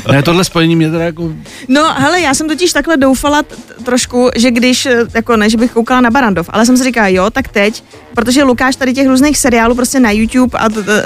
Ne, 0.12 0.22
tohle 0.22 0.44
spojení 0.44 0.76
mě 0.76 0.90
teda 0.90 1.04
jako... 1.04 1.32
No, 1.68 1.94
hele, 1.94 2.20
já 2.20 2.34
jsem 2.34 2.48
totiž 2.48 2.72
takhle 2.72 2.96
doufala 2.96 3.42
t- 3.42 3.54
trošku, 3.84 4.30
že 4.36 4.50
když, 4.50 4.86
eh, 4.86 5.04
jako 5.14 5.36
ne, 5.36 5.50
že 5.50 5.56
bych 5.56 5.70
koukala 5.70 6.00
na 6.00 6.10
Barandov, 6.10 6.50
ale 6.52 6.66
jsem 6.66 6.76
si 6.76 6.84
říkala, 6.84 7.08
jo, 7.08 7.30
tak 7.30 7.48
teď, 7.48 7.84
protože 8.14 8.42
Lukáš 8.42 8.76
tady 8.76 8.94
těch 8.94 9.08
různých 9.08 9.38
seriálů 9.38 9.74
prostě 9.74 10.00
na 10.00 10.10
YouTube 10.10 10.58
a 10.58 10.68
t- 10.68 10.82
t- 10.82 11.02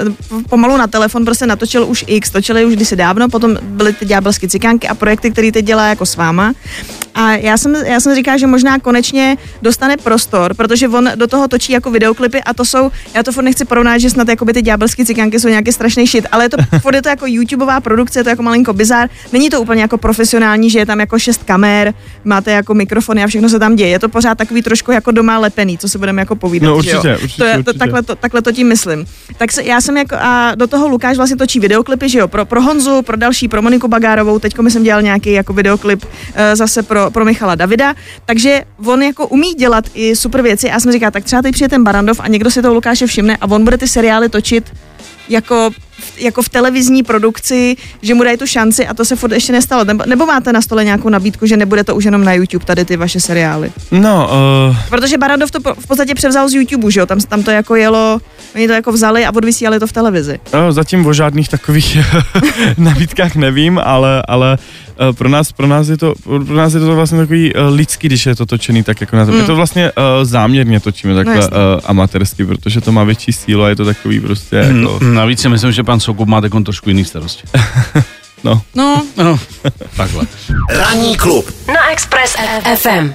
pomalu 0.49 0.77
na 0.77 0.87
telefon 0.87 1.25
prostě 1.25 1.45
natočil 1.45 1.85
už 1.85 2.05
X, 2.07 2.29
točili 2.29 2.65
už 2.65 2.75
kdysi 2.75 2.95
dávno, 2.95 3.29
potom 3.29 3.57
byly 3.61 3.93
ty 3.93 4.05
ďábelské 4.05 4.47
cikánky 4.47 4.87
a 4.87 4.95
projekty, 4.95 5.31
které 5.31 5.51
teď 5.51 5.65
dělá 5.65 5.87
jako 5.87 6.05
s 6.05 6.15
váma. 6.15 6.53
A 7.15 7.31
já 7.31 7.57
jsem, 7.57 7.75
já 7.75 7.99
jsem 7.99 8.15
říkala, 8.15 8.37
že 8.37 8.47
možná 8.47 8.79
konečně 8.79 9.37
dostane 9.61 9.97
prostor, 9.97 10.53
protože 10.53 10.87
on 10.87 11.09
do 11.15 11.27
toho 11.27 11.47
točí 11.47 11.71
jako 11.71 11.91
videoklipy 11.91 12.41
a 12.41 12.53
to 12.53 12.65
jsou, 12.65 12.91
já 13.13 13.23
to 13.23 13.31
furt 13.31 13.43
nechci 13.43 13.65
porovnat, 13.65 13.97
že 13.97 14.09
snad 14.09 14.27
jakoby 14.27 14.53
ty 14.53 14.61
ďábelské 14.61 15.05
cikánky 15.07 15.39
jsou 15.39 15.47
nějaký 15.47 15.71
strašný 15.71 16.07
shit, 16.07 16.25
ale 16.31 16.45
je 16.45 16.49
to, 16.49 16.57
furt 16.81 16.95
je 16.95 17.01
to 17.01 17.09
jako 17.09 17.25
YouTubeová 17.27 17.79
produkce, 17.81 18.19
je 18.19 18.23
to 18.23 18.29
jako 18.29 18.43
malinko 18.43 18.73
bizár, 18.73 19.09
není 19.33 19.49
to 19.49 19.61
úplně 19.61 19.81
jako 19.81 19.97
profesionální, 19.97 20.69
že 20.69 20.79
je 20.79 20.85
tam 20.85 20.99
jako 20.99 21.19
šest 21.19 21.43
kamer, 21.43 21.93
máte 22.23 22.51
jako 22.51 22.73
mikrofony 22.73 23.23
a 23.23 23.27
všechno 23.27 23.49
se 23.49 23.59
tam 23.59 23.75
děje, 23.75 23.89
je 23.89 23.99
to 23.99 24.09
pořád 24.09 24.37
takový 24.37 24.61
trošku 24.61 24.91
jako 24.91 25.11
doma 25.11 25.39
lepený, 25.39 25.77
co 25.77 25.89
si 25.89 25.97
budeme 25.97 26.21
jako 26.21 26.35
povídat. 26.35 26.69
No 26.69 26.81
že 26.81 26.91
jo? 26.91 26.97
určitě, 26.97 27.23
určitě, 27.23 27.37
to 27.37 27.45
je, 27.45 27.53
to, 27.53 27.59
určitě. 27.59 27.79
takhle, 27.79 28.03
to, 28.03 28.15
takhle 28.15 28.41
to 28.41 28.51
tím 28.51 28.67
myslím. 28.67 29.05
Tak 29.37 29.51
se, 29.51 29.63
já 29.63 29.81
jsem 29.81 29.97
jako, 29.97 30.15
a 30.19 30.55
do 30.55 30.67
toho 30.67 30.87
Lukáš 30.87 31.17
vlastně 31.17 31.37
točí 31.37 31.59
videoklipy, 31.59 32.09
že 32.09 32.19
jo, 32.19 32.27
pro, 32.27 32.45
pro 32.45 32.61
Honzu, 32.61 33.01
pro 33.01 33.17
další, 33.17 33.47
pro 33.47 33.61
Moniku 33.61 33.87
Bagárovou, 33.87 34.39
teď 34.39 34.55
jsem 34.69 34.83
dělal 34.83 35.01
nějaký 35.01 35.31
jako 35.31 35.53
videoklip 35.53 36.03
uh, 36.03 36.09
zase 36.53 36.83
pro, 36.83 37.11
pro 37.11 37.25
Michala 37.25 37.55
Davida, 37.55 37.93
takže 38.25 38.61
on 38.85 39.01
jako 39.03 39.27
umí 39.27 39.53
dělat 39.53 39.85
i 39.93 40.15
super 40.15 40.41
věci 40.41 40.69
a 40.69 40.73
já 40.73 40.79
jsem 40.79 40.91
říkala, 40.91 41.11
tak 41.11 41.23
třeba 41.23 41.41
teď 41.41 41.53
přijde 41.53 41.69
ten 41.69 41.83
Barandov 41.83 42.19
a 42.19 42.27
někdo 42.27 42.51
si 42.51 42.61
toho 42.61 42.73
Lukáše 42.73 43.07
všimne 43.07 43.37
a 43.37 43.47
on 43.49 43.63
bude 43.63 43.77
ty 43.77 43.87
seriály 43.87 44.29
točit 44.29 44.71
jako, 45.29 45.69
jako 46.17 46.41
v 46.41 46.49
televizní 46.49 47.03
produkci, 47.03 47.75
že 48.01 48.13
mu 48.13 48.23
dají 48.23 48.37
tu 48.37 48.47
šanci 48.47 48.87
a 48.87 48.93
to 48.93 49.05
se 49.05 49.15
furt 49.15 49.31
ještě 49.31 49.53
nestalo. 49.53 49.83
Nebo, 49.83 50.03
nebo 50.05 50.25
máte 50.25 50.53
na 50.53 50.61
stole 50.61 50.83
nějakou 50.83 51.09
nabídku, 51.09 51.45
že 51.45 51.57
nebude 51.57 51.83
to 51.83 51.95
už 51.95 52.03
jenom 52.03 52.23
na 52.23 52.33
YouTube, 52.33 52.65
tady 52.65 52.85
ty 52.85 52.97
vaše 52.97 53.19
seriály? 53.19 53.71
No, 53.91 54.29
uh, 54.69 54.75
Protože 54.89 55.17
Barandov 55.17 55.51
to 55.51 55.59
v 55.59 55.87
podstatě 55.87 56.15
převzal 56.15 56.49
z 56.49 56.53
YouTube, 56.53 56.91
že 56.91 56.99
jo? 56.99 57.05
Tam, 57.05 57.19
tam 57.19 57.43
to 57.43 57.51
jako 57.51 57.75
jelo, 57.75 58.19
oni 58.55 58.67
to 58.67 58.73
jako 58.73 58.91
vzali 58.91 59.25
a 59.25 59.31
odvysílali 59.35 59.79
to 59.79 59.87
v 59.87 59.91
televizi. 59.91 60.39
no, 60.53 60.71
zatím 60.71 61.05
o 61.05 61.13
žádných 61.13 61.49
takových 61.49 61.97
nabídkách 62.77 63.35
nevím, 63.35 63.79
ale, 63.83 64.23
ale 64.27 64.57
pro 65.17 65.29
nás, 65.29 65.51
pro 65.51 65.67
nás 65.67 65.87
je 65.87 65.97
to, 65.97 66.13
pro 66.23 66.55
nás 66.55 66.73
je 66.73 66.79
to 66.79 66.95
vlastně 66.95 67.17
takový 67.17 67.53
uh, 67.55 67.61
lidský, 67.75 68.07
když 68.07 68.25
je 68.25 68.35
to 68.35 68.45
točený 68.45 68.83
tak 68.83 69.01
jako 69.01 69.15
na 69.15 69.25
to. 69.25 69.31
Mm. 69.31 69.37
My 69.37 69.43
to 69.43 69.55
vlastně 69.55 69.91
uh, 69.91 70.03
záměrně 70.23 70.79
točíme 70.79 71.15
takhle 71.15 71.35
jasně. 71.35 71.49
uh, 71.57 71.81
amatérsky, 71.85 72.45
protože 72.45 72.81
to 72.81 72.91
má 72.91 73.03
větší 73.03 73.33
sílu 73.33 73.63
a 73.63 73.69
je 73.69 73.75
to 73.75 73.85
takový 73.85 74.19
prostě 74.19 74.55
jako, 74.55 74.99
Mm, 75.01 75.13
Navíc 75.13 75.39
si 75.41 75.49
myslím, 75.49 75.71
že 75.71 75.83
pan 75.83 75.99
Soukup 75.99 76.27
má 76.27 76.41
takon 76.41 76.63
trošku 76.63 76.89
jiný 76.89 77.05
starosti. 77.05 77.43
no. 78.43 78.61
No, 78.75 79.03
No, 79.17 79.39
takhle. 79.97 80.25
Ranní 80.69 81.17
klub 81.17 81.45
Na 81.67 81.91
Express 81.91 82.35
FM. 82.75 83.13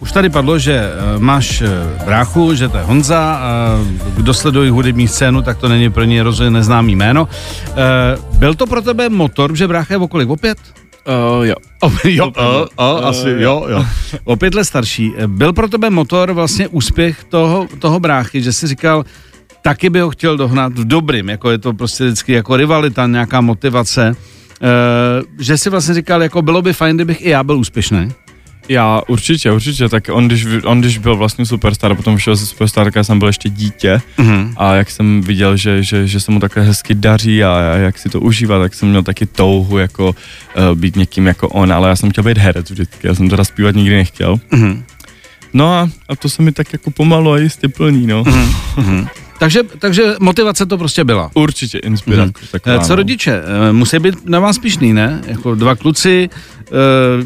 Už 0.00 0.12
tady 0.12 0.30
padlo, 0.30 0.58
že 0.58 0.72
eh, 0.74 1.18
máš 1.18 1.60
eh, 1.62 1.68
bráchu, 2.04 2.54
že 2.54 2.68
to 2.68 2.76
je 2.76 2.82
Honza, 2.84 3.38
a 3.42 3.78
kdo 4.16 4.34
sleduje 4.34 4.70
hudební 4.70 5.08
scénu, 5.08 5.42
tak 5.42 5.58
to 5.58 5.68
není 5.68 5.90
pro 5.90 6.04
něj 6.04 6.20
rozhodně 6.20 6.50
neznámý 6.50 6.96
jméno. 6.96 7.28
Eh, 7.70 7.74
Byl 8.38 8.54
to 8.54 8.66
pro 8.66 8.82
tebe 8.82 9.08
motor, 9.08 9.56
že 9.56 9.68
brácha 9.68 9.94
je 9.94 9.98
o 9.98 10.08
kolik? 10.08 10.28
O 10.30 10.36
pět? 10.36 10.58
Uh, 11.06 11.46
jo. 11.46 11.54
O, 11.82 11.90
jo, 12.08 12.32
o, 12.36 12.66
o, 12.76 13.04
asi, 13.04 13.28
jo, 13.38 13.66
jo. 13.68 13.84
O 14.24 14.36
pět 14.36 14.54
let 14.54 14.64
starší. 14.64 15.12
Eh, 15.16 15.26
Byl 15.26 15.52
pro 15.52 15.68
tebe 15.68 15.90
motor 15.90 16.32
vlastně 16.32 16.68
úspěch 16.68 17.24
toho, 17.24 17.68
toho 17.78 18.00
bráchy, 18.00 18.42
že 18.42 18.52
jsi 18.52 18.66
říkal, 18.66 19.04
taky 19.62 19.90
by 19.90 20.00
ho 20.00 20.10
chtěl 20.10 20.36
dohnat 20.36 20.72
v 20.72 20.84
dobrým, 20.84 21.28
jako 21.28 21.50
je 21.50 21.58
to 21.58 21.72
prostě 21.72 22.04
vždycky 22.04 22.32
jako 22.32 22.56
rivalita, 22.56 23.06
nějaká 23.06 23.40
motivace. 23.40 24.16
Eh, 24.62 25.22
že 25.38 25.58
si 25.58 25.70
vlastně 25.70 25.94
říkal, 25.94 26.22
jako 26.22 26.42
bylo 26.42 26.62
by 26.62 26.72
fajn, 26.72 26.96
kdybych 26.96 27.26
i 27.26 27.28
já 27.30 27.44
byl 27.44 27.58
úspěšný. 27.58 28.12
Já 28.68 29.00
určitě, 29.08 29.52
určitě, 29.52 29.88
tak 29.88 30.08
on 30.12 30.26
když, 30.28 30.46
on 30.64 30.80
když 30.80 30.98
byl 30.98 31.16
vlastně 31.16 31.46
superstar, 31.46 31.94
potom 31.94 32.14
vyšel 32.14 32.36
ze 32.36 32.46
superstarka, 32.46 33.00
já 33.00 33.04
jsem 33.04 33.18
byl 33.18 33.28
ještě 33.28 33.48
dítě 33.48 34.00
Mhm. 34.18 34.54
a 34.56 34.74
jak 34.74 34.90
jsem 34.90 35.20
viděl, 35.20 35.56
že, 35.56 35.82
že, 35.82 36.06
že 36.06 36.20
se 36.20 36.32
mu 36.32 36.40
takhle 36.40 36.62
hezky 36.62 36.94
daří 36.94 37.44
a, 37.44 37.58
jak 37.76 37.98
si 37.98 38.08
to 38.08 38.20
užívá, 38.20 38.58
tak 38.58 38.74
jsem 38.74 38.88
měl 38.88 39.02
taky 39.02 39.26
touhu 39.26 39.78
jako 39.78 40.06
uh, 40.08 40.14
být 40.78 40.96
někým 40.96 41.26
jako 41.26 41.48
on, 41.48 41.72
ale 41.72 41.88
já 41.88 41.96
jsem 41.96 42.10
chtěl 42.10 42.24
být 42.24 42.38
herec 42.38 42.70
vždycky, 42.70 43.06
já 43.06 43.14
jsem 43.14 43.28
teda 43.30 43.44
zpívat 43.44 43.74
nikdy 43.74 43.96
nechtěl. 43.96 44.36
Mhm. 44.50 44.82
No 45.52 45.72
a, 45.74 45.88
a 46.08 46.16
to 46.16 46.28
se 46.28 46.42
mi 46.42 46.52
tak 46.52 46.72
jako 46.72 46.90
pomalu 46.90 47.32
a 47.32 47.38
jistě 47.38 47.68
plní, 47.68 48.06
no. 48.06 48.24
Takže, 49.38 49.60
takže 49.78 50.14
motivace 50.20 50.66
to 50.66 50.78
prostě 50.78 51.04
byla. 51.04 51.30
Určitě 51.34 51.78
inspirace. 51.78 52.32
Eh, 52.66 52.78
Co 52.80 52.88
no. 52.88 52.96
rodiče? 52.96 53.42
Eh, 53.68 53.72
Musí 53.72 53.98
být 53.98 54.28
na 54.28 54.40
vás 54.40 54.58
pišný, 54.58 54.92
ne? 54.92 55.20
Jako 55.26 55.54
dva 55.54 55.74
kluci, 55.74 56.28
eh, 56.66 56.70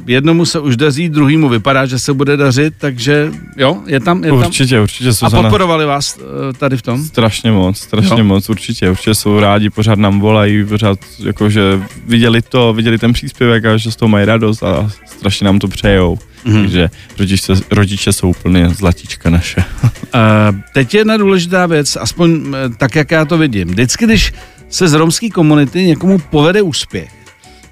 jednomu 0.07 0.45
se 0.47 0.61
už 0.61 0.77
daří, 0.77 1.09
druhýmu 1.09 1.49
vypadá, 1.49 1.87
že 1.87 1.99
se 1.99 2.13
bude 2.15 2.37
dařit, 2.37 2.75
takže 2.79 3.33
jo, 3.57 3.77
je 3.87 4.01
tam, 4.01 4.25
je 4.25 4.31
tam. 4.31 4.39
Určitě, 4.39 4.81
určitě. 4.81 5.09
A 5.09 5.13
Suzana. 5.13 5.43
podporovali 5.43 5.85
vás 5.87 6.19
tady 6.59 6.77
v 6.77 6.83
tom? 6.83 7.05
Strašně 7.05 7.53
moc, 7.53 7.79
strašně 7.79 8.19
Jo. 8.19 8.25
moc, 8.25 8.49
určitě, 8.49 8.91
určitě 8.91 9.15
jsou 9.15 9.41
rádi, 9.41 9.71
pořád 9.71 9.99
nám 9.99 10.21
volají, 10.21 10.65
pořád 10.65 10.99
jakože 11.25 11.81
viděli 12.07 12.43
to, 12.43 12.73
viděli 12.73 12.99
ten 12.99 13.13
příspěvek 13.13 13.65
a 13.65 13.77
že 13.77 13.91
z 13.91 13.97
toho 13.97 14.09
mají 14.09 14.25
radost 14.27 14.63
a 14.63 14.91
strašně 15.07 15.45
nám 15.45 15.59
to 15.59 15.69
přejou. 15.69 16.19
Mhm. 16.45 16.61
Takže 16.63 16.91
rodiče, 17.19 17.53
rodiče 17.71 18.13
jsou 18.13 18.31
úplně 18.31 18.69
zlatíčka 18.69 19.31
naše. 19.31 19.65
Eh, 20.15 20.53
teď 20.75 20.95
je 20.95 21.01
jedna 21.01 21.17
důležitá 21.17 21.67
věc, 21.67 21.97
aspoň 21.97 22.55
eh, 22.55 22.69
tak, 22.77 22.95
jak 22.97 23.11
já 23.11 23.25
to 23.25 23.39
vidím. 23.39 23.69
Vždycky, 23.69 24.05
když 24.05 24.33
se 24.69 24.89
z 24.89 24.93
romské 24.93 25.31
komunity 25.31 25.83
někomu 25.83 26.19
povede 26.19 26.63
úspěch, 26.63 27.11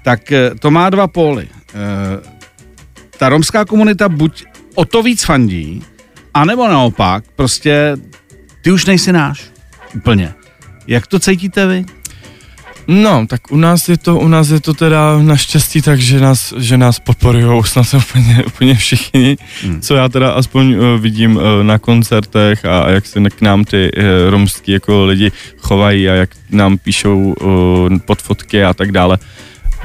tak 0.03 0.31
eh, 0.31 0.51
to 0.59 0.71
má 0.71 0.89
dva 0.89 1.07
póly. 1.07 1.47
Eh, 1.73 2.37
Ta 3.17 3.29
romská 3.29 3.65
komunita 3.65 4.09
buď 4.09 4.45
o 4.75 4.85
to 4.85 5.03
víc 5.03 5.23
fandí, 5.25 5.83
anebo 6.33 6.67
naopak, 6.67 7.23
prostě 7.35 7.97
ty 8.61 8.71
už 8.71 8.85
nejsi 8.85 9.11
náš. 9.13 9.43
Úplně. 9.95 10.33
Jak 10.87 11.07
to 11.07 11.19
cítíte 11.19 11.67
vy? 11.67 11.85
No, 12.87 13.25
tak 13.27 13.51
u 13.51 13.57
nás 13.57 13.89
je 13.89 13.97
to, 13.97 14.15
u 14.19 14.27
nás 14.27 14.49
je 14.49 14.59
to 14.61 14.73
teda 14.73 15.19
naštěstí 15.21 15.81
tak, 15.81 15.99
že 15.99 16.19
nás, 16.19 16.53
že 16.57 16.77
nás 16.77 16.99
podporují 16.99 17.63
snad 17.65 17.93
úplně, 17.93 18.43
úplně 18.45 18.75
všichni, 18.75 19.37
Hmm. 19.63 19.81
co 19.81 19.95
já 19.95 20.09
teda 20.09 20.31
aspoň 20.31 20.75
uh, 20.75 21.01
vidím 21.01 21.35
uh, 21.35 21.43
na 21.61 21.79
koncertech 21.79 22.65
a, 22.65 22.79
a 22.81 22.89
jak 22.89 23.05
se 23.05 23.19
k 23.29 23.41
nám 23.41 23.65
ty 23.65 23.91
uh, 23.97 24.03
romský 24.29 24.71
jako 24.71 25.05
lidi 25.05 25.31
chovají 25.57 26.09
a 26.09 26.13
jak 26.13 26.29
nám 26.51 26.77
píšou 26.77 27.33
uh, 27.41 27.97
pod 28.05 28.21
fotky 28.21 28.63
a 28.63 28.73
tak 28.73 28.91
dále. 28.91 29.17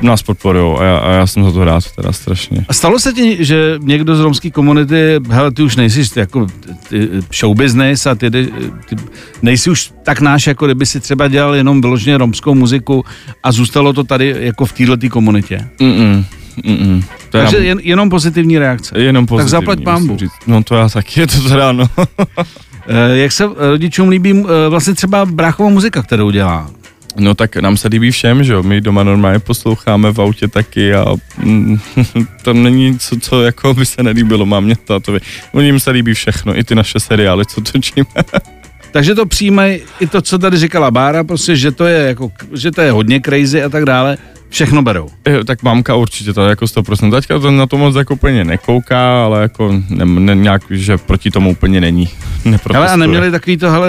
Nás 0.00 0.22
podporují 0.22 0.78
a 0.78 0.84
já, 0.84 0.96
a 0.98 1.10
já 1.12 1.26
jsem 1.26 1.44
za 1.44 1.52
to 1.52 1.64
rád 1.64 1.84
teda 1.96 2.12
strašně. 2.12 2.64
A 2.68 2.72
stalo 2.72 2.98
se 2.98 3.12
ti, 3.12 3.44
že 3.44 3.74
někdo 3.82 4.16
z 4.16 4.20
romské 4.20 4.50
komunity, 4.50 5.20
hele, 5.30 5.50
ty 5.52 5.62
už 5.62 5.76
nejsi 5.76 6.02
jako 6.16 6.46
ty, 6.88 7.08
show 7.40 7.56
business 7.56 8.06
a 8.06 8.14
ty, 8.14 8.30
ty, 8.30 8.52
ty 8.88 8.96
nejsi 9.42 9.70
už 9.70 9.92
tak 10.02 10.20
náš, 10.20 10.46
jako 10.46 10.64
kdyby 10.66 10.86
si 10.86 11.00
třeba 11.00 11.28
dělal 11.28 11.54
jenom 11.54 11.80
vyloženě 11.80 12.18
romskou 12.18 12.54
muziku 12.54 13.04
a 13.42 13.52
zůstalo 13.52 13.92
to 13.92 14.04
tady 14.04 14.34
jako 14.38 14.64
v 14.66 14.72
této 14.72 15.08
komunitě. 15.10 15.68
Mm-mm, 15.80 16.24
mm-mm. 16.64 17.04
To 17.30 17.38
Takže 17.38 17.56
jen, 17.58 17.78
jenom 17.82 18.10
pozitivní 18.10 18.58
reakce. 18.58 18.98
jenom 18.98 19.26
pozitivní, 19.26 19.50
zaplať 19.50 19.78
musím 19.78 19.84
pánbu. 19.84 20.16
říct. 20.16 20.32
No 20.46 20.62
to 20.62 20.74
já 20.74 20.88
taky, 20.88 21.20
je 21.20 21.26
to 21.26 21.48
teda 21.48 21.72
no. 21.72 21.86
Eh, 22.88 23.16
Jak 23.18 23.32
se 23.32 23.44
rodičům 23.56 24.08
líbí 24.08 24.30
eh, 24.44 24.68
vlastně 24.68 24.94
třeba 24.94 25.24
bráchová 25.26 25.68
muzika, 25.70 26.02
kterou 26.02 26.30
dělá? 26.30 26.70
No 27.16 27.34
tak 27.34 27.56
nám 27.56 27.76
se 27.76 27.88
líbí 27.88 28.10
všem, 28.10 28.44
že 28.44 28.52
jo, 28.52 28.62
my 28.62 28.80
doma 28.80 29.02
normálně 29.02 29.38
posloucháme 29.38 30.12
v 30.12 30.20
autě 30.20 30.48
taky 30.48 30.94
a 30.94 31.14
mm, 31.38 31.78
tam 32.42 32.62
není 32.62 32.98
co, 32.98 33.16
co 33.20 33.42
jako 33.42 33.74
by 33.74 33.86
se 33.86 34.02
nelíbilo 34.02 34.46
mámě, 34.46 34.76
tátovi. 34.76 35.20
Oni 35.52 35.80
se 35.80 35.90
líbí 35.90 36.14
všechno, 36.14 36.58
i 36.58 36.64
ty 36.64 36.74
naše 36.74 37.00
seriály, 37.00 37.46
co 37.46 37.60
točíme. 37.60 38.06
Takže 38.92 39.14
to 39.14 39.26
přijímají 39.26 39.80
i 40.00 40.06
to, 40.06 40.22
co 40.22 40.38
tady 40.38 40.56
říkala 40.56 40.90
Bára, 40.90 41.24
prostě, 41.24 41.56
že 41.56 41.72
to 41.72 41.86
je, 41.86 42.06
jako, 42.06 42.30
že 42.54 42.70
to 42.70 42.80
je 42.80 42.90
hodně 42.90 43.20
crazy 43.20 43.62
a 43.62 43.68
tak 43.68 43.84
dále. 43.84 44.18
Všechno 44.52 44.82
berou. 44.82 45.08
Jo, 45.28 45.44
tak 45.44 45.62
mamka 45.62 45.94
určitě 45.94 46.32
to 46.32 46.42
jako 46.42 46.64
100%. 46.64 47.10
Taťka 47.10 47.38
to 47.38 47.50
na 47.50 47.66
to 47.66 47.78
moc 47.78 47.96
jako 47.96 48.14
úplně 48.14 48.44
nekouká, 48.44 49.24
ale 49.24 49.42
jako 49.42 49.72
ne, 49.88 50.04
ne, 50.04 50.34
nějak, 50.34 50.62
že 50.70 50.98
proti 50.98 51.30
tomu 51.30 51.50
úplně 51.50 51.80
není. 51.80 52.08
Ale 52.74 52.88
a 52.88 52.96
neměli 52.96 53.30
takový 53.30 53.56
to, 53.56 53.70
hele, 53.70 53.88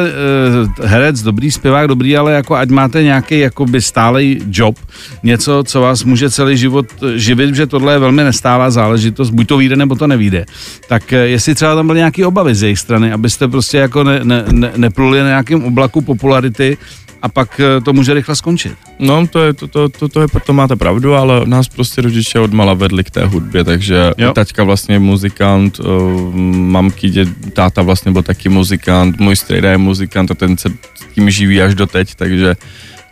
uh, 0.80 0.86
herec, 0.86 1.22
dobrý 1.22 1.52
zpěvák, 1.52 1.88
dobrý, 1.88 2.18
ale 2.18 2.34
jako 2.34 2.56
ať 2.56 2.70
máte 2.70 3.04
nějaký 3.04 3.40
jakoby 3.40 3.82
stálej 3.82 4.42
job, 4.52 4.76
něco, 5.24 5.64
co 5.68 5.82
vás 5.82 6.04
může 6.04 6.30
celý 6.30 6.58
život 6.58 6.86
eh, 7.04 7.18
živit, 7.18 7.56
že 7.56 7.68
tohle 7.68 7.94
je 7.94 8.00
velmi 8.00 8.24
nestálá 8.24 8.72
záležitost, 8.72 9.30
buď 9.30 9.48
to 9.48 9.58
vyjde, 9.58 9.76
nebo 9.76 9.96
to 9.96 10.08
nevíde. 10.08 10.46
Tak 10.88 11.04
uh, 11.12 11.18
jestli 11.18 11.56
třeba 11.56 11.76
tam 11.76 11.88
byly 11.88 12.00
nějaké 12.00 12.26
obavy 12.26 12.56
z 12.56 12.64
jejich 12.64 12.80
strany, 12.80 13.12
abyste 13.12 13.48
prostě 13.48 13.78
jako 13.78 14.04
ne, 14.04 14.20
ne, 14.24 14.44
ne, 14.52 14.72
nepluli 14.78 15.20
na 15.20 15.28
nějakém 15.28 15.64
oblaku 15.64 16.02
popularity, 16.02 16.78
a 17.24 17.30
pak 17.30 17.60
eh, 17.60 17.82
to 17.82 17.94
může 17.94 18.14
rychle 18.14 18.36
skončit. 18.36 18.74
No, 19.00 19.28
to 19.28 19.44
je, 19.44 19.54
to, 19.54 19.68
to, 19.68 19.90
to, 19.90 20.08
to, 20.08 20.22
je, 20.22 20.28
to 20.46 20.54
máte 20.54 20.76
pravdu, 20.76 21.16
ale 21.16 21.46
nás 21.46 21.68
prostě 21.68 22.02
rodiče 22.02 22.40
odmala 22.40 22.74
vedli 22.74 23.04
k 23.04 23.10
té 23.10 23.26
hudbě, 23.26 23.64
takže 23.64 24.12
jo. 24.18 24.34
taťka 24.34 24.64
vlastně 24.64 24.96
je 24.96 25.00
muzikant, 25.00 25.80
uh, 25.80 26.36
mamky, 26.56 27.10
dě, 27.10 27.26
táta 27.54 27.82
vlastně 27.82 28.12
byl 28.12 28.24
taky 28.24 28.50
muzikant, 28.50 29.20
můj 29.20 29.36
strejda 29.36 29.72
je 29.72 29.78
muzikant 29.78 30.32
a 30.32 30.34
ten 30.34 30.58
se 30.58 30.70
tím 31.14 31.30
živí 31.30 31.62
až 31.62 31.76
do 31.76 31.88
teď, 31.88 32.16
takže, 32.16 32.56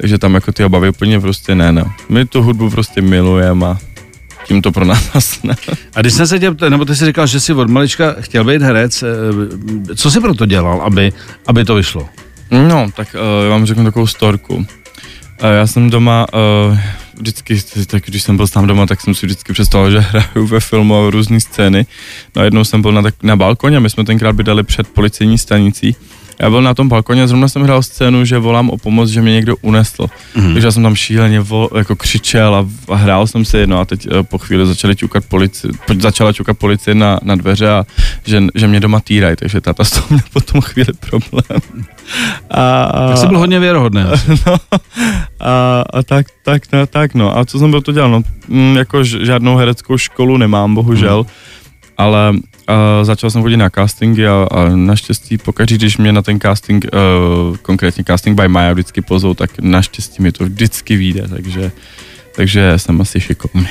takže 0.02 0.18
tam 0.18 0.34
jako 0.34 0.52
ty 0.52 0.66
obavy 0.66 0.90
úplně 0.90 1.20
prostě 1.20 1.56
ne, 1.56 1.72
no. 1.72 1.84
My 2.10 2.26
tu 2.26 2.42
hudbu 2.42 2.70
prostě 2.70 3.02
milujeme 3.02 3.66
a 3.66 3.78
tím 4.48 4.62
to 4.62 4.72
pro 4.72 4.86
nás 4.86 5.44
ne. 5.44 5.56
A 5.96 6.02
když 6.02 6.14
jsem 6.14 6.28
se 6.28 6.40
tě, 6.40 6.56
nebo 6.70 6.86
ty 6.86 6.96
jsi 6.96 7.06
říkal, 7.06 7.28
že 7.28 7.40
jsi 7.40 7.54
od 7.54 7.70
malička 7.70 8.16
chtěl 8.20 8.44
být 8.44 8.62
herec, 8.62 9.04
eh, 9.04 9.96
co 9.96 10.12
jsi 10.12 10.20
pro 10.20 10.34
to 10.34 10.46
dělal, 10.46 10.82
aby, 10.82 11.14
aby 11.48 11.66
to 11.66 11.76
vyšlo? 11.76 12.10
No, 12.52 12.88
tak 12.96 13.16
uh, 13.16 13.44
já 13.44 13.50
vám 13.50 13.66
řeknu 13.66 13.84
takovou 13.84 14.08
storku. 14.08 14.56
Uh, 14.56 14.66
já 15.58 15.68
jsem 15.68 15.90
doma, 15.90 16.26
uh, 16.34 16.78
vždycky, 17.18 17.62
tak 17.88 18.04
když 18.06 18.24
jsem 18.24 18.38
byl 18.38 18.48
sám 18.48 18.68
doma, 18.68 18.86
tak 18.86 19.02
jsem 19.02 19.16
si 19.16 19.26
vždycky 19.26 19.54
představil, 19.54 19.92
že 19.92 20.00
hraju 20.10 20.48
ve 20.48 20.60
filmu 20.60 21.10
různé 21.10 21.40
scény. 21.40 21.86
No 22.36 22.44
jednou 22.44 22.64
jsem 22.64 22.82
byl 22.82 22.92
na, 22.92 23.02
tak, 23.02 23.16
na 23.24 23.36
balkoně, 23.36 23.80
my 23.80 23.90
jsme 23.90 24.06
tenkrát 24.06 24.36
bydali 24.36 24.64
před 24.64 24.88
policejní 24.88 25.38
stanicí 25.38 25.96
já 26.40 26.50
byl 26.50 26.62
na 26.62 26.74
tom 26.74 26.90
balkoně, 26.90 27.28
zrovna 27.28 27.48
jsem 27.48 27.62
hrál 27.62 27.84
scénu, 27.84 28.26
že 28.26 28.38
volám 28.38 28.70
o 28.70 28.78
pomoc, 28.78 29.10
že 29.10 29.22
mě 29.22 29.34
někdo 29.34 29.56
unesl. 29.62 30.06
Mm-hmm. 30.36 30.54
Takže 30.54 30.68
já 30.68 30.72
jsem 30.72 30.84
tam 30.84 30.96
šíleně 30.96 31.40
vol, 31.40 31.70
jako 31.78 31.96
křičel 31.96 32.56
a, 32.56 32.68
a 32.94 32.96
hrál 32.96 33.28
jsem 33.28 33.46
si 33.46 33.58
jedno 33.58 33.80
a 33.80 33.86
teď 33.86 34.08
uh, 34.08 34.24
po 34.24 34.38
chvíli 34.38 34.66
začali 34.66 34.96
čukat 34.96 35.26
polici, 35.26 35.68
začala 36.00 36.34
čukat 36.34 36.58
policie 36.58 36.96
na, 36.96 37.20
na 37.24 37.36
dveře 37.36 37.70
a 37.70 37.86
že, 38.26 38.44
že 38.56 38.68
mě 38.68 38.80
doma 38.80 39.00
týrají, 39.00 39.36
takže 39.36 39.62
táta 39.62 39.84
z 39.84 39.92
toho 39.92 40.08
měl 40.10 40.22
potom 40.34 40.62
chvíli 40.62 40.94
problém. 41.10 41.62
A, 42.50 42.84
a, 42.84 43.08
tak 43.08 43.18
jsi 43.18 43.28
byl 43.28 43.40
hodně 43.40 43.60
věrohodný. 43.60 44.02
No, 44.48 44.56
a, 45.40 45.84
a 45.94 46.04
tak, 46.04 46.26
tak, 46.44 46.62
no, 46.74 46.88
tak 46.88 47.14
no. 47.14 47.38
A 47.38 47.46
co 47.46 47.60
jsem 47.60 47.72
byl 47.72 47.82
to 47.82 47.92
dělal? 47.92 48.12
No, 48.12 48.22
mm, 48.48 48.78
jako 48.78 49.04
žádnou 49.04 49.56
hereckou 49.56 49.98
školu 49.98 50.38
nemám, 50.38 50.76
bohužel. 50.76 51.20
Mm. 51.20 51.30
Ale 51.98 52.34
a 52.72 53.04
začal 53.04 53.30
jsem 53.30 53.42
chodit 53.42 53.58
na 53.58 53.70
castingy 53.70 54.28
a, 54.28 54.48
a 54.52 54.70
naštěstí 54.76 55.38
pokaždé, 55.38 55.76
když 55.76 55.98
mě 55.98 56.12
na 56.12 56.22
ten 56.22 56.40
casting, 56.40 56.86
uh, 56.86 57.58
konkrétně 57.58 58.04
casting 58.08 58.42
by 58.42 58.48
Maya 58.48 58.74
vždycky 58.74 59.02
pozou, 59.02 59.34
tak 59.34 59.60
naštěstí 59.60 60.22
mi 60.22 60.32
to 60.32 60.44
vždycky 60.44 60.96
vyjde, 60.96 61.28
takže, 61.28 61.72
takže 62.36 62.74
jsem 62.78 63.02
asi 63.02 63.20
šikovný. 63.20 63.68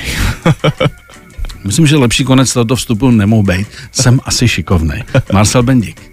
Myslím, 1.64 1.87
že 1.87 1.97
lepší 1.97 2.25
konec 2.25 2.52
tohoto 2.52 2.76
vstupu 2.76 3.11
nemohl 3.11 3.42
být. 3.42 3.66
Jsem 3.92 4.21
asi 4.25 4.49
šikovný. 4.49 5.04
Marcel 5.33 5.62
Bendik. 5.62 6.12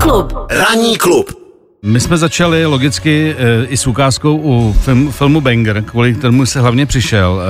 Klub. 0.00 0.32
Ranní 0.50 0.98
klub. 0.98 1.48
My 1.82 2.00
jsme 2.00 2.16
začali 2.16 2.66
logicky 2.66 3.36
e, 3.38 3.64
i 3.64 3.76
s 3.76 3.86
ukázkou 3.86 4.36
u 4.36 4.76
film, 4.80 5.12
filmu 5.12 5.40
Banger, 5.40 5.82
kvůli 5.82 6.14
kterému 6.14 6.46
se 6.46 6.60
hlavně 6.60 6.86
přišel. 6.86 7.40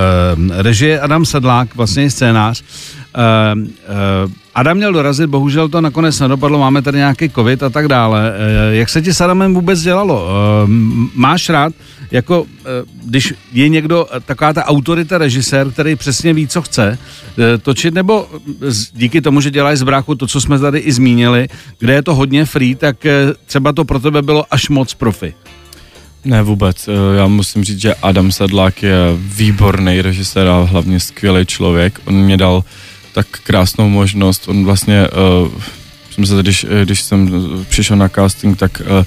E, 0.59 0.63
režie 0.63 1.01
Adam 1.01 1.25
Sedlák, 1.25 1.75
vlastně 1.75 2.11
scénář. 2.11 2.63
E, 2.63 3.23
e, 3.55 4.48
Adam 4.59 4.77
měl 4.77 4.93
dorazit, 4.93 5.31
bohužel 5.31 5.69
to 5.69 5.81
nakonec 5.81 6.21
nedopadlo, 6.21 6.59
máme 6.59 6.83
tady 6.83 6.99
nějaký 6.99 7.31
covid 7.31 7.63
a 7.63 7.71
tak 7.71 7.89
dále. 7.89 8.33
Eh, 8.35 8.77
jak 8.77 8.89
se 8.89 9.03
ti 9.03 9.15
s 9.15 9.21
Adamem 9.21 9.55
vůbec 9.55 9.81
dělalo? 9.81 10.29
Eh, 10.29 10.67
máš 11.15 11.49
rád, 11.49 11.73
jako 12.11 12.47
eh, 12.61 12.65
když 13.05 13.35
je 13.53 13.69
někdo, 13.69 14.07
taková 14.25 14.53
ta 14.53 14.65
autorita 14.65 15.19
režisér, 15.19 15.71
který 15.71 15.97
přesně 15.97 16.35
ví, 16.35 16.49
co 16.49 16.63
chce 16.63 16.99
točit, 17.63 17.95
nebo 17.95 18.29
díky 18.93 19.21
tomu, 19.21 19.41
že 19.41 19.51
děláš 19.51 19.79
z 19.79 19.83
bráchu 19.83 20.15
to, 20.15 20.27
co 20.27 20.41
jsme 20.41 20.59
tady 20.59 20.79
i 20.79 20.93
zmínili, 20.93 21.49
kde 21.79 21.93
je 21.93 22.03
to 22.03 22.15
hodně 22.15 22.45
free, 22.45 22.75
tak 22.75 22.97
třeba 23.47 23.73
to 23.73 23.85
pro 23.85 24.01
tebe 24.01 24.23
bylo 24.23 24.45
až 24.51 24.69
moc 24.69 24.95
profi? 24.95 25.35
Ne, 26.25 26.43
vůbec. 26.43 26.89
Já 27.17 27.27
musím 27.27 27.65
říct, 27.65 27.81
že 27.81 27.95
Adam 27.95 28.33
Sedlák 28.33 28.83
je 28.83 28.97
výborný 29.17 30.03
režisér 30.03 30.49
a 30.49 30.63
hlavně 30.63 31.01
skvělý 31.01 31.47
člověk. 31.47 32.01
On 32.05 32.15
mě 32.15 32.37
dal 32.37 32.65
tak 33.13 33.27
krásnou 33.43 33.89
možnost. 33.89 34.49
On 34.49 34.65
vlastně, 34.65 35.09
uh, 35.43 35.63
jsem 36.11 36.27
se, 36.27 36.43
když, 36.43 36.67
když 36.85 37.03
jsem 37.03 37.31
přišel 37.69 37.97
na 37.97 38.09
casting, 38.09 38.59
tak 38.59 38.83
uh, 38.85 39.05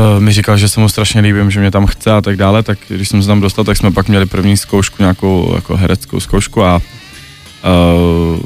uh, 0.00 0.22
mi 0.22 0.32
říkal, 0.32 0.56
že 0.56 0.68
se 0.68 0.80
mu 0.80 0.88
strašně 0.88 1.20
líbím, 1.20 1.50
že 1.50 1.60
mě 1.60 1.70
tam 1.70 1.86
chce 1.86 2.12
a 2.12 2.20
tak 2.20 2.36
dále, 2.36 2.62
tak 2.62 2.78
když 2.88 3.08
jsem 3.08 3.22
se 3.22 3.28
tam 3.28 3.40
dostal, 3.40 3.64
tak 3.64 3.76
jsme 3.76 3.90
pak 3.90 4.08
měli 4.08 4.26
první 4.26 4.56
zkoušku, 4.56 4.96
nějakou 4.98 5.52
jako 5.54 5.76
hereckou 5.76 6.20
zkoušku 6.20 6.64
a 6.64 6.76
uh, 6.76 8.40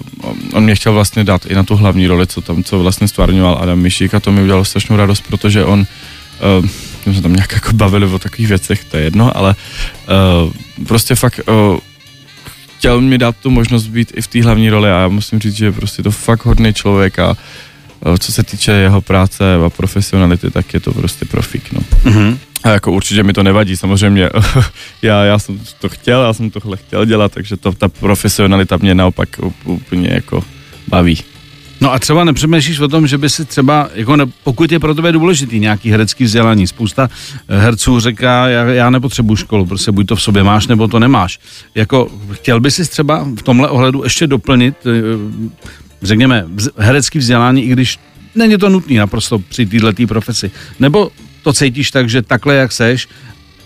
on 0.53 0.64
mě 0.64 0.75
chtěl 0.75 0.92
vlastně 0.92 1.25
dát 1.25 1.46
i 1.46 1.55
na 1.55 1.62
tu 1.62 1.77
hlavní 1.77 2.07
roli, 2.07 2.27
co 2.27 2.40
tam, 2.40 2.64
co 2.64 2.79
vlastně 2.79 3.09
stvárňoval 3.09 3.59
Adam 3.62 3.79
Mišík 3.79 4.14
a 4.14 4.20
to 4.20 4.33
mi 4.33 4.42
udělalo 4.42 4.64
strašnou 4.64 4.96
radost, 4.96 5.25
protože 5.29 5.64
on 5.64 5.81
uh, 6.61 6.66
jsme 7.03 7.14
se 7.14 7.22
tam 7.22 7.33
nějak 7.33 7.53
jako 7.53 7.72
bavili 7.72 8.07
o 8.07 8.18
takových 8.18 8.49
věcech, 8.49 8.85
to 8.85 8.96
je 8.96 9.03
jedno, 9.03 9.37
ale 9.37 9.55
uh, 10.44 10.85
prostě 10.87 11.14
fakt 11.14 11.40
uh, 11.49 11.79
chtěl 12.79 13.01
mi 13.01 13.19
dát 13.19 13.37
tu 13.37 13.51
možnost 13.51 13.87
být 13.87 14.12
i 14.14 14.23
v 14.23 14.27
té 14.27 14.43
hlavní 14.43 14.71
roli 14.71 14.91
a 14.91 15.01
já 15.01 15.09
musím 15.09 15.41
říct, 15.41 15.57
že 15.57 15.64
je 15.64 15.73
prostě 15.73 16.03
to 16.03 16.11
fakt 16.11 16.45
hodný 16.45 16.75
člověk 16.75 17.19
a 17.19 17.37
co 18.19 18.33
se 18.33 18.43
týče 18.43 18.73
jeho 18.73 19.01
práce 19.01 19.55
a 19.55 19.71
profesionality, 19.71 20.51
tak 20.51 20.75
je 20.75 20.81
to 20.81 20.93
prostě 20.93 21.25
profík, 21.25 21.73
no. 21.73 21.81
Mm-hmm. 21.81 22.38
A 22.64 22.69
jako 22.69 22.93
určitě 22.93 23.23
mi 23.23 23.33
to 23.33 23.43
nevadí, 23.43 23.77
samozřejmě 23.77 24.31
já, 25.03 25.25
já 25.25 25.38
jsem 25.38 25.61
to 25.81 25.88
chtěl, 25.88 26.23
já 26.23 26.33
jsem 26.33 26.51
tohle 26.51 26.77
chtěl 26.77 27.05
dělat, 27.05 27.33
takže 27.33 27.57
to, 27.57 27.73
ta 27.73 27.88
profesionalita 27.88 28.77
mě 28.77 28.95
naopak 28.95 29.29
úplně 29.64 30.09
jako 30.12 30.45
baví. 30.88 31.19
No 31.81 31.93
a 31.93 31.99
třeba 31.99 32.25
nepřemýšlíš 32.25 32.81
o 32.81 32.88
tom, 32.88 33.07
že 33.07 33.19
by 33.19 33.31
si 33.31 33.45
třeba, 33.45 33.88
jako 33.95 34.17
ne, 34.17 34.27
pokud 34.45 34.73
je 34.73 34.79
pro 34.79 34.95
tebe 34.95 35.12
důležitý 35.12 35.59
nějaký 35.59 35.91
herecký 35.91 36.25
vzdělání, 36.25 36.67
spousta 36.67 37.11
eh, 37.49 37.59
herců 37.59 38.01
říká, 38.01 38.49
já, 38.49 38.64
já 38.64 38.91
nepotřebuji 38.91 39.37
školu, 39.37 39.67
prostě 39.67 39.93
buď 39.93 40.07
to 40.07 40.17
v 40.17 40.23
sobě 40.23 40.45
máš, 40.45 40.67
nebo 40.67 40.88
to 40.88 40.99
nemáš. 40.99 41.41
Jako 41.75 42.11
chtěl 42.33 42.61
by 42.61 42.71
si 42.71 42.91
třeba 42.91 43.27
v 43.38 43.43
tomhle 43.43 43.69
ohledu 43.69 44.05
ještě 44.05 44.27
doplnit, 44.27 44.75
eh, 44.87 44.91
řekněme, 46.03 46.47
herecký 46.77 47.19
vzdělání, 47.19 47.64
i 47.64 47.69
když 47.69 47.99
není 48.35 48.59
to 48.59 48.69
nutný 48.69 48.97
naprosto 48.97 49.38
při 49.38 49.67
této 49.67 50.07
profesi. 50.07 50.51
Nebo 50.81 51.11
to 51.43 51.53
cítíš 51.53 51.91
tak, 51.91 52.09
že 52.09 52.23
takhle, 52.23 52.55
jak 52.55 52.73
seš, 52.73 53.09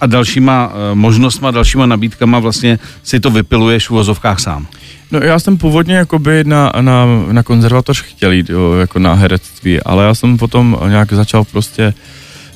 a 0.01 0.07
dalšíma 0.07 0.73
eh, 0.73 0.95
možnostma, 0.95 1.51
dalšíma 1.51 1.87
nabídkama 1.87 2.39
vlastně 2.39 2.79
si 3.03 3.21
to 3.21 3.31
vypiluješ 3.31 3.89
v 3.89 3.91
uvozovkách 3.91 4.41
sám. 4.41 4.67
No 5.13 5.21
já 5.21 5.39
jsem 5.39 5.59
původně 5.59 5.95
jakoby 5.95 6.45
na, 6.45 6.73
na, 6.81 7.07
na 7.33 7.43
konzervatoř 7.43 8.03
chtěl 8.03 8.33
jít 8.33 8.51
jo, 8.51 8.73
jako 8.73 8.99
na 8.99 9.15
herectví, 9.15 9.81
ale 9.81 10.05
já 10.05 10.15
jsem 10.15 10.39
potom 10.39 10.79
nějak 10.89 11.13
začal 11.13 11.45
prostě 11.45 11.95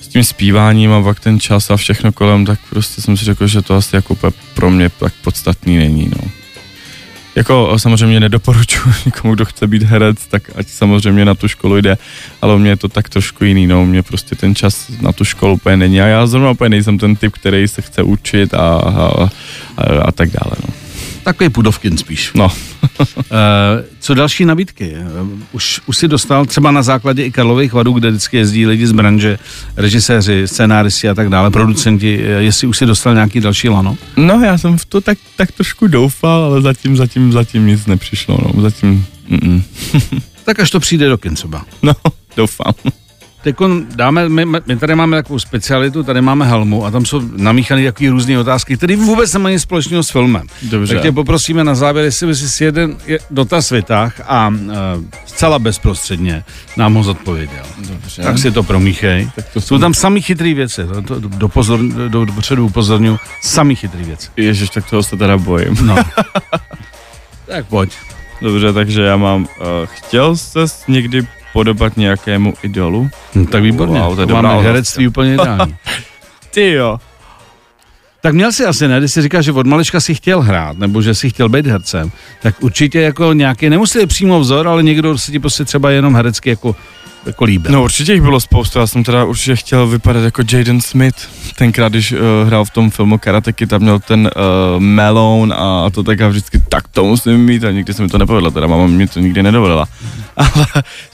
s 0.01 0.09
tím 0.09 0.25
zpíváním 0.25 0.93
a 0.93 1.03
pak 1.03 1.21
ten 1.21 1.41
čas 1.41 1.71
a 1.71 1.77
všechno 1.77 2.13
kolem, 2.13 2.45
tak 2.45 2.59
prostě 2.71 3.03
jsem 3.03 3.17
si 3.17 3.25
řekl, 3.25 3.47
že 3.47 3.63
to 3.63 3.75
asi 3.75 3.97
jako 3.97 4.17
pro 4.55 4.71
mě 4.71 4.89
tak 4.89 5.13
podstatný 5.23 5.77
není, 5.77 6.11
no. 6.11 6.31
Jako 7.35 7.79
samozřejmě 7.79 8.21
nedoporučuji 8.21 8.95
někomu, 9.07 9.35
kdo 9.35 9.45
chce 9.45 9.67
být 9.67 9.83
herec, 9.83 10.27
tak 10.27 10.43
ať 10.55 10.69
samozřejmě 10.69 11.25
na 11.25 11.35
tu 11.35 11.49
školu 11.49 11.77
jde, 11.77 11.99
ale 12.43 12.55
u 12.55 12.59
mě 12.59 12.71
je 12.71 12.77
to 12.77 12.89
tak 12.89 13.09
trošku 13.09 13.45
jiný, 13.45 13.67
no, 13.67 13.83
u 13.83 13.87
mě 13.87 14.03
prostě 14.03 14.35
ten 14.35 14.55
čas 14.55 14.91
na 15.01 15.13
tu 15.13 15.25
školu 15.25 15.55
úplně 15.55 15.77
není 15.77 16.01
a 16.01 16.07
já 16.07 16.27
zrovna 16.27 16.51
úplně 16.51 16.69
nejsem 16.69 16.99
ten 16.99 17.17
typ, 17.17 17.33
který 17.33 17.69
se 17.69 17.83
chce 17.83 18.03
učit 18.03 18.55
a, 18.55 18.59
a, 18.59 19.31
a, 19.77 19.85
a 20.05 20.13
tak 20.13 20.31
dále, 20.31 20.57
no. 20.69 20.86
Takový 21.27 21.51
pudovkin 21.51 21.99
spíš. 21.99 22.33
No. 22.35 22.53
Eh, 23.31 23.85
co 24.01 24.15
další 24.15 24.45
nabídky? 24.45 24.93
Eh, 24.97 25.05
už, 25.53 25.81
už 25.87 25.97
si 25.97 26.09
dostal 26.09 26.47
třeba 26.47 26.71
na 26.71 26.83
základě 26.83 27.25
i 27.25 27.31
Karlových 27.31 27.73
vadů, 27.73 27.93
kde 27.93 28.11
vždycky 28.11 28.37
jezdí 28.37 28.67
lidi 28.67 28.87
z 28.87 28.93
branže, 28.93 29.39
režiséři, 29.77 30.49
scénáristi 30.49 31.09
a 31.09 31.15
tak 31.15 31.29
dále, 31.29 31.51
producenti, 31.51 32.21
eh, 32.23 32.29
jestli 32.29 32.67
už 32.67 32.77
si 32.77 32.87
dostal 32.87 33.15
nějaký 33.15 33.41
další 33.41 33.69
lano? 33.69 33.97
No, 34.17 34.41
já 34.45 34.59
jsem 34.59 34.79
v 34.79 34.85
to 34.85 35.01
tak, 35.01 35.19
tak 35.37 35.53
trošku 35.53 35.87
doufal, 35.87 36.45
ale 36.45 36.63
zatím, 36.63 36.97
zatím, 36.97 37.33
zatím 37.33 37.67
nic 37.67 37.87
nepřišlo, 37.87 38.39
no, 38.43 38.63
zatím, 38.63 39.07
tak 40.45 40.61
až 40.61 40.71
to 40.71 40.81
přijde 40.81 41.09
do 41.09 41.19
kin 41.19 41.35
třeba. 41.35 41.65
No, 41.83 41.93
doufám. 42.37 42.75
Teď 43.47 43.57
dáme, 43.95 44.29
my, 44.29 44.45
my, 44.45 44.77
tady 44.77 44.95
máme 44.95 45.17
takovou 45.17 45.39
specialitu, 45.39 46.03
tady 46.03 46.21
máme 46.21 46.47
helmu 46.47 46.87
a 46.87 46.91
tam 46.91 47.07
jsou 47.07 47.23
namíchané 47.37 47.85
takové 47.85 48.11
různé 48.11 48.39
otázky, 48.39 48.77
které 48.77 48.97
vůbec 48.97 49.33
nemají 49.33 49.55
nic 49.55 49.63
společného 49.63 50.03
s 50.03 50.11
filmem. 50.11 50.47
Dobře. 50.63 50.95
Tak 50.95 51.03
tě 51.03 51.13
poprosíme 51.13 51.65
na 51.65 51.75
závěr, 51.75 52.05
jestli 52.05 52.27
bys 52.27 52.55
si 52.55 52.65
jeden 52.65 52.97
je- 53.07 53.19
dotaz 53.31 53.71
vytáh 53.71 54.21
a 54.27 54.49
uh, 54.49 54.75
zcela 55.27 55.59
bezprostředně 55.59 56.45
nám 56.77 56.95
ho 56.95 57.03
zodpověděl. 57.03 57.65
Dobře. 57.89 58.23
Tak 58.23 58.39
si 58.39 58.51
to 58.51 58.63
promíchej. 58.63 59.31
Tak 59.37 59.49
to 59.53 59.61
Jsou 59.61 59.79
tam 59.79 59.95
samý 59.95 60.23
chytrý 60.23 60.55
věci, 60.55 60.83
to, 60.87 61.03
to, 61.03 61.21
do, 61.21 61.49
pozor, 61.49 61.81
do, 62.09 62.25
dopředu 62.25 62.67
upozorňuji, 62.67 63.19
samý 63.43 63.77
chytrý 63.77 64.05
věci. 64.05 64.29
Ježiš, 64.37 64.71
tak 64.71 64.91
toho 64.91 65.03
se 65.03 65.17
teda 65.17 65.37
bojím. 65.39 65.77
No. 65.83 65.97
tak 67.47 67.67
pojď. 67.67 67.93
Dobře, 68.43 68.73
takže 68.73 69.03
já 69.03 69.17
mám, 69.17 69.43
uh, 69.43 69.47
chtěl 69.85 70.37
ses 70.37 70.85
někdy 70.89 71.27
podobat 71.57 71.97
nějakému 71.97 72.55
idolu? 72.63 73.11
No, 73.35 73.47
tak 73.47 73.63
výborně, 73.63 74.01
Wow, 74.01 74.15
to 74.15 74.21
je 74.21 74.27
to 74.27 74.43
máme 74.43 74.63
herectví 74.63 75.09
úplně 75.09 75.35
ideální. 75.35 75.77
Ty 76.55 76.73
jo. 76.73 76.99
Tak 78.21 78.35
měl 78.35 78.53
si 78.53 78.65
asi, 78.65 78.89
ne, 78.89 78.99
když 78.99 79.13
si 79.13 79.23
říkáš, 79.23 79.45
že 79.45 79.53
od 79.53 79.67
malička 79.67 80.01
si 80.01 80.15
chtěl 80.15 80.41
hrát, 80.41 80.79
nebo 80.79 81.03
že 81.03 81.15
si 81.15 81.31
chtěl 81.31 81.49
být 81.49 81.67
hercem, 81.67 82.11
tak 82.43 82.55
určitě 82.61 83.01
jako 83.01 83.33
nějaký, 83.33 83.71
nemusí 83.71 83.99
být 83.99 84.09
přímo 84.09 84.41
vzor, 84.41 84.69
ale 84.69 84.83
někdo 84.83 85.19
si 85.19 85.33
ti 85.33 85.39
prostě 85.39 85.65
třeba 85.65 85.91
jenom 85.91 86.15
herecky 86.15 86.51
jako, 86.51 86.77
jako 87.27 87.45
líbil. 87.45 87.73
No 87.73 87.83
určitě 87.83 88.13
jich 88.13 88.23
bylo 88.23 88.41
spoustu, 88.41 88.79
já 88.79 88.87
jsem 88.87 89.05
teda 89.05 89.25
určitě 89.25 89.57
chtěl 89.57 89.87
vypadat 89.87 90.25
jako 90.25 90.43
Jaden 90.53 90.81
Smith. 90.81 91.17
Tenkrát, 91.59 91.93
když 91.93 92.13
uh, 92.13 92.19
hrál 92.47 92.65
v 92.65 92.71
tom 92.71 92.91
filmu 92.91 93.19
Karate 93.19 93.53
Kid, 93.53 93.71
tam 93.71 93.81
měl 93.81 93.99
ten 93.99 94.31
uh, 94.37 94.81
melon 94.81 95.53
a 95.57 95.91
to 95.91 96.03
tak 96.03 96.21
a 96.21 96.29
vždycky 96.29 96.63
tak 96.69 96.89
to 96.89 97.05
musím 97.05 97.45
mít 97.45 97.65
a 97.65 97.71
nikdy 97.71 97.95
se 97.95 98.03
mi 98.03 98.09
to 98.09 98.19
nepovedlo, 98.19 98.51
teda 98.51 98.67
máma 98.67 98.87
mě 98.87 99.09
to 99.09 99.21
nikdy 99.21 99.43
nedovolila. 99.43 99.87
Ale 100.55 100.67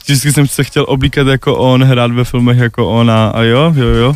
vždycky 0.03 0.33
jsem 0.33 0.47
se 0.47 0.63
chtěl 0.63 0.85
oblíkat 0.87 1.27
jako 1.27 1.57
on, 1.57 1.83
hrát 1.83 2.11
ve 2.11 2.23
filmech 2.23 2.57
jako 2.57 2.89
on 2.89 3.11
a, 3.11 3.27
a 3.27 3.41
jo, 3.41 3.73
jo, 3.75 3.87
jo. 3.87 4.15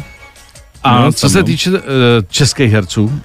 a 0.84 1.02
no, 1.02 1.12
co 1.12 1.30
se 1.30 1.38
no. 1.38 1.43
týče 1.43 1.70
uh, 1.72 1.78
českých 2.30 2.72
herců, 2.72 3.22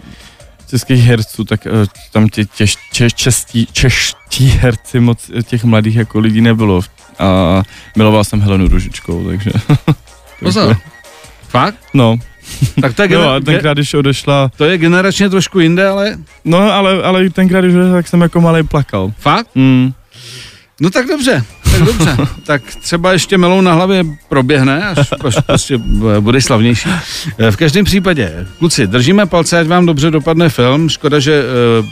Českých 0.70 1.04
herců, 1.04 1.44
tak 1.44 1.66
uh, 1.66 1.86
tam 2.12 2.28
tě 2.28 2.44
těž, 2.44 2.76
češ, 2.92 3.14
čestí, 3.14 3.66
čeští 3.72 4.48
herci 4.48 5.00
moc 5.00 5.30
eh, 5.34 5.42
těch 5.42 5.64
mladých 5.64 5.96
jako 5.96 6.18
lidí 6.18 6.40
nebylo. 6.40 6.80
A 7.18 7.62
miloval 7.96 8.24
jsem 8.24 8.40
Helenu 8.40 8.68
Ružičkou, 8.68 9.26
takže... 9.26 9.50
pozor, 10.40 10.76
fakt? 11.48 11.74
No, 11.94 12.16
Tak 12.80 12.94
to 12.94 13.02
je, 13.02 13.12
jo, 13.12 13.20
gener- 13.22 13.36
a 13.36 13.40
tenkrát, 13.40 13.74
když 13.74 13.94
odešla, 13.94 14.50
to 14.56 14.64
je 14.64 14.78
generačně 14.78 15.30
trošku 15.30 15.60
jinde, 15.60 15.88
ale 15.88 16.16
no 16.44 16.58
ale, 16.72 17.02
ale 17.02 17.30
tenkrát, 17.30 17.60
když 17.60 17.74
odešla, 17.74 17.92
tak 17.92 18.08
jsem 18.08 18.20
jako 18.20 18.40
malý 18.40 18.62
plakal. 18.62 19.12
fakt? 19.18 19.48
Hmm. 19.54 19.92
No 20.80 20.90
tak 20.90 21.06
dobře, 21.06 21.44
tak 21.72 21.82
dobře. 21.82 22.16
tak 22.44 22.62
třeba 22.80 23.12
ještě 23.12 23.38
melou 23.38 23.60
na 23.60 23.72
hlavě 23.72 24.04
proběhne, 24.28 24.88
až, 24.88 24.98
až 25.24 25.34
prostě 25.46 25.78
budeš 26.20 26.44
slavnější. 26.44 26.88
Eh, 27.38 27.50
V 27.50 27.56
každém 27.56 27.84
případě, 27.84 28.46
kluci, 28.58 28.86
držíme 28.86 29.26
palce, 29.26 29.60
ať 29.60 29.66
vám 29.66 29.86
dobře 29.86 30.10
dopadne 30.10 30.48
film. 30.48 30.88
Škoda, 30.88 31.18
že 31.18 31.42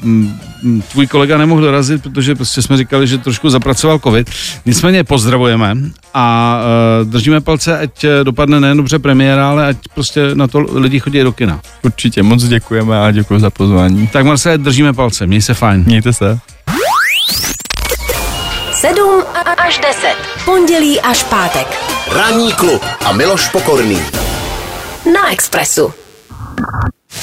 uh, 0.04 0.82
tvůj 0.92 1.06
kolega 1.06 1.38
nemohl 1.38 1.60
dorazit, 1.62 2.02
protože 2.02 2.34
prostě 2.34 2.62
jsme 2.62 2.76
říkali, 2.76 3.06
že 3.06 3.18
trošku 3.18 3.50
zapracoval 3.50 3.98
covid. 3.98 4.30
Nicméně 4.66 5.04
pozdravujeme 5.04 5.76
a 6.14 6.56
uh, 7.02 7.10
držíme 7.10 7.40
palce, 7.40 7.78
ať 7.78 8.06
dopadne 8.22 8.60
nejen 8.60 8.76
dobře 8.76 8.98
premiéra, 8.98 9.50
ale 9.50 9.66
ať 9.66 9.76
prostě 9.94 10.34
na 10.34 10.46
to 10.46 10.58
lidi 10.58 11.00
chodí 11.00 11.20
do 11.22 11.32
kina. 11.32 11.60
Určitě, 11.82 12.22
moc 12.22 12.44
děkujeme 12.44 13.00
a 13.00 13.10
děkuji 13.10 13.40
za 13.40 13.50
pozvání. 13.50 14.06
Tak 14.06 14.24
Marcel, 14.26 14.58
držíme 14.58 14.92
palce, 14.92 15.26
měj 15.26 15.42
se 15.42 15.54
fajn. 15.54 15.84
Mějte 15.86 16.12
se. 16.12 16.38
7 18.80 19.24
až 19.56 19.78
10. 19.78 20.16
Pondělí 20.44 21.00
až 21.00 21.22
pátek. 21.22 21.66
Ranní 22.12 22.52
klub 22.52 22.84
a 23.06 23.12
Miloš 23.12 23.48
Pokorný. 23.48 24.06
Na 25.12 25.32
Expressu. 25.32 25.94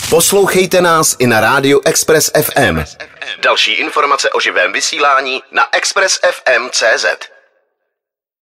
Poslouchejte 0.10 0.82
nás 0.82 1.16
i 1.20 1.28
na 1.28 1.40
rádiu 1.40 1.82
Express 1.86 2.32
FM. 2.42 2.84
Další 3.44 3.72
informace 3.72 4.30
o 4.30 4.40
živém 4.40 4.74
vysílání 4.74 5.44
na 5.52 5.64
expressfm.cz. 5.72 7.06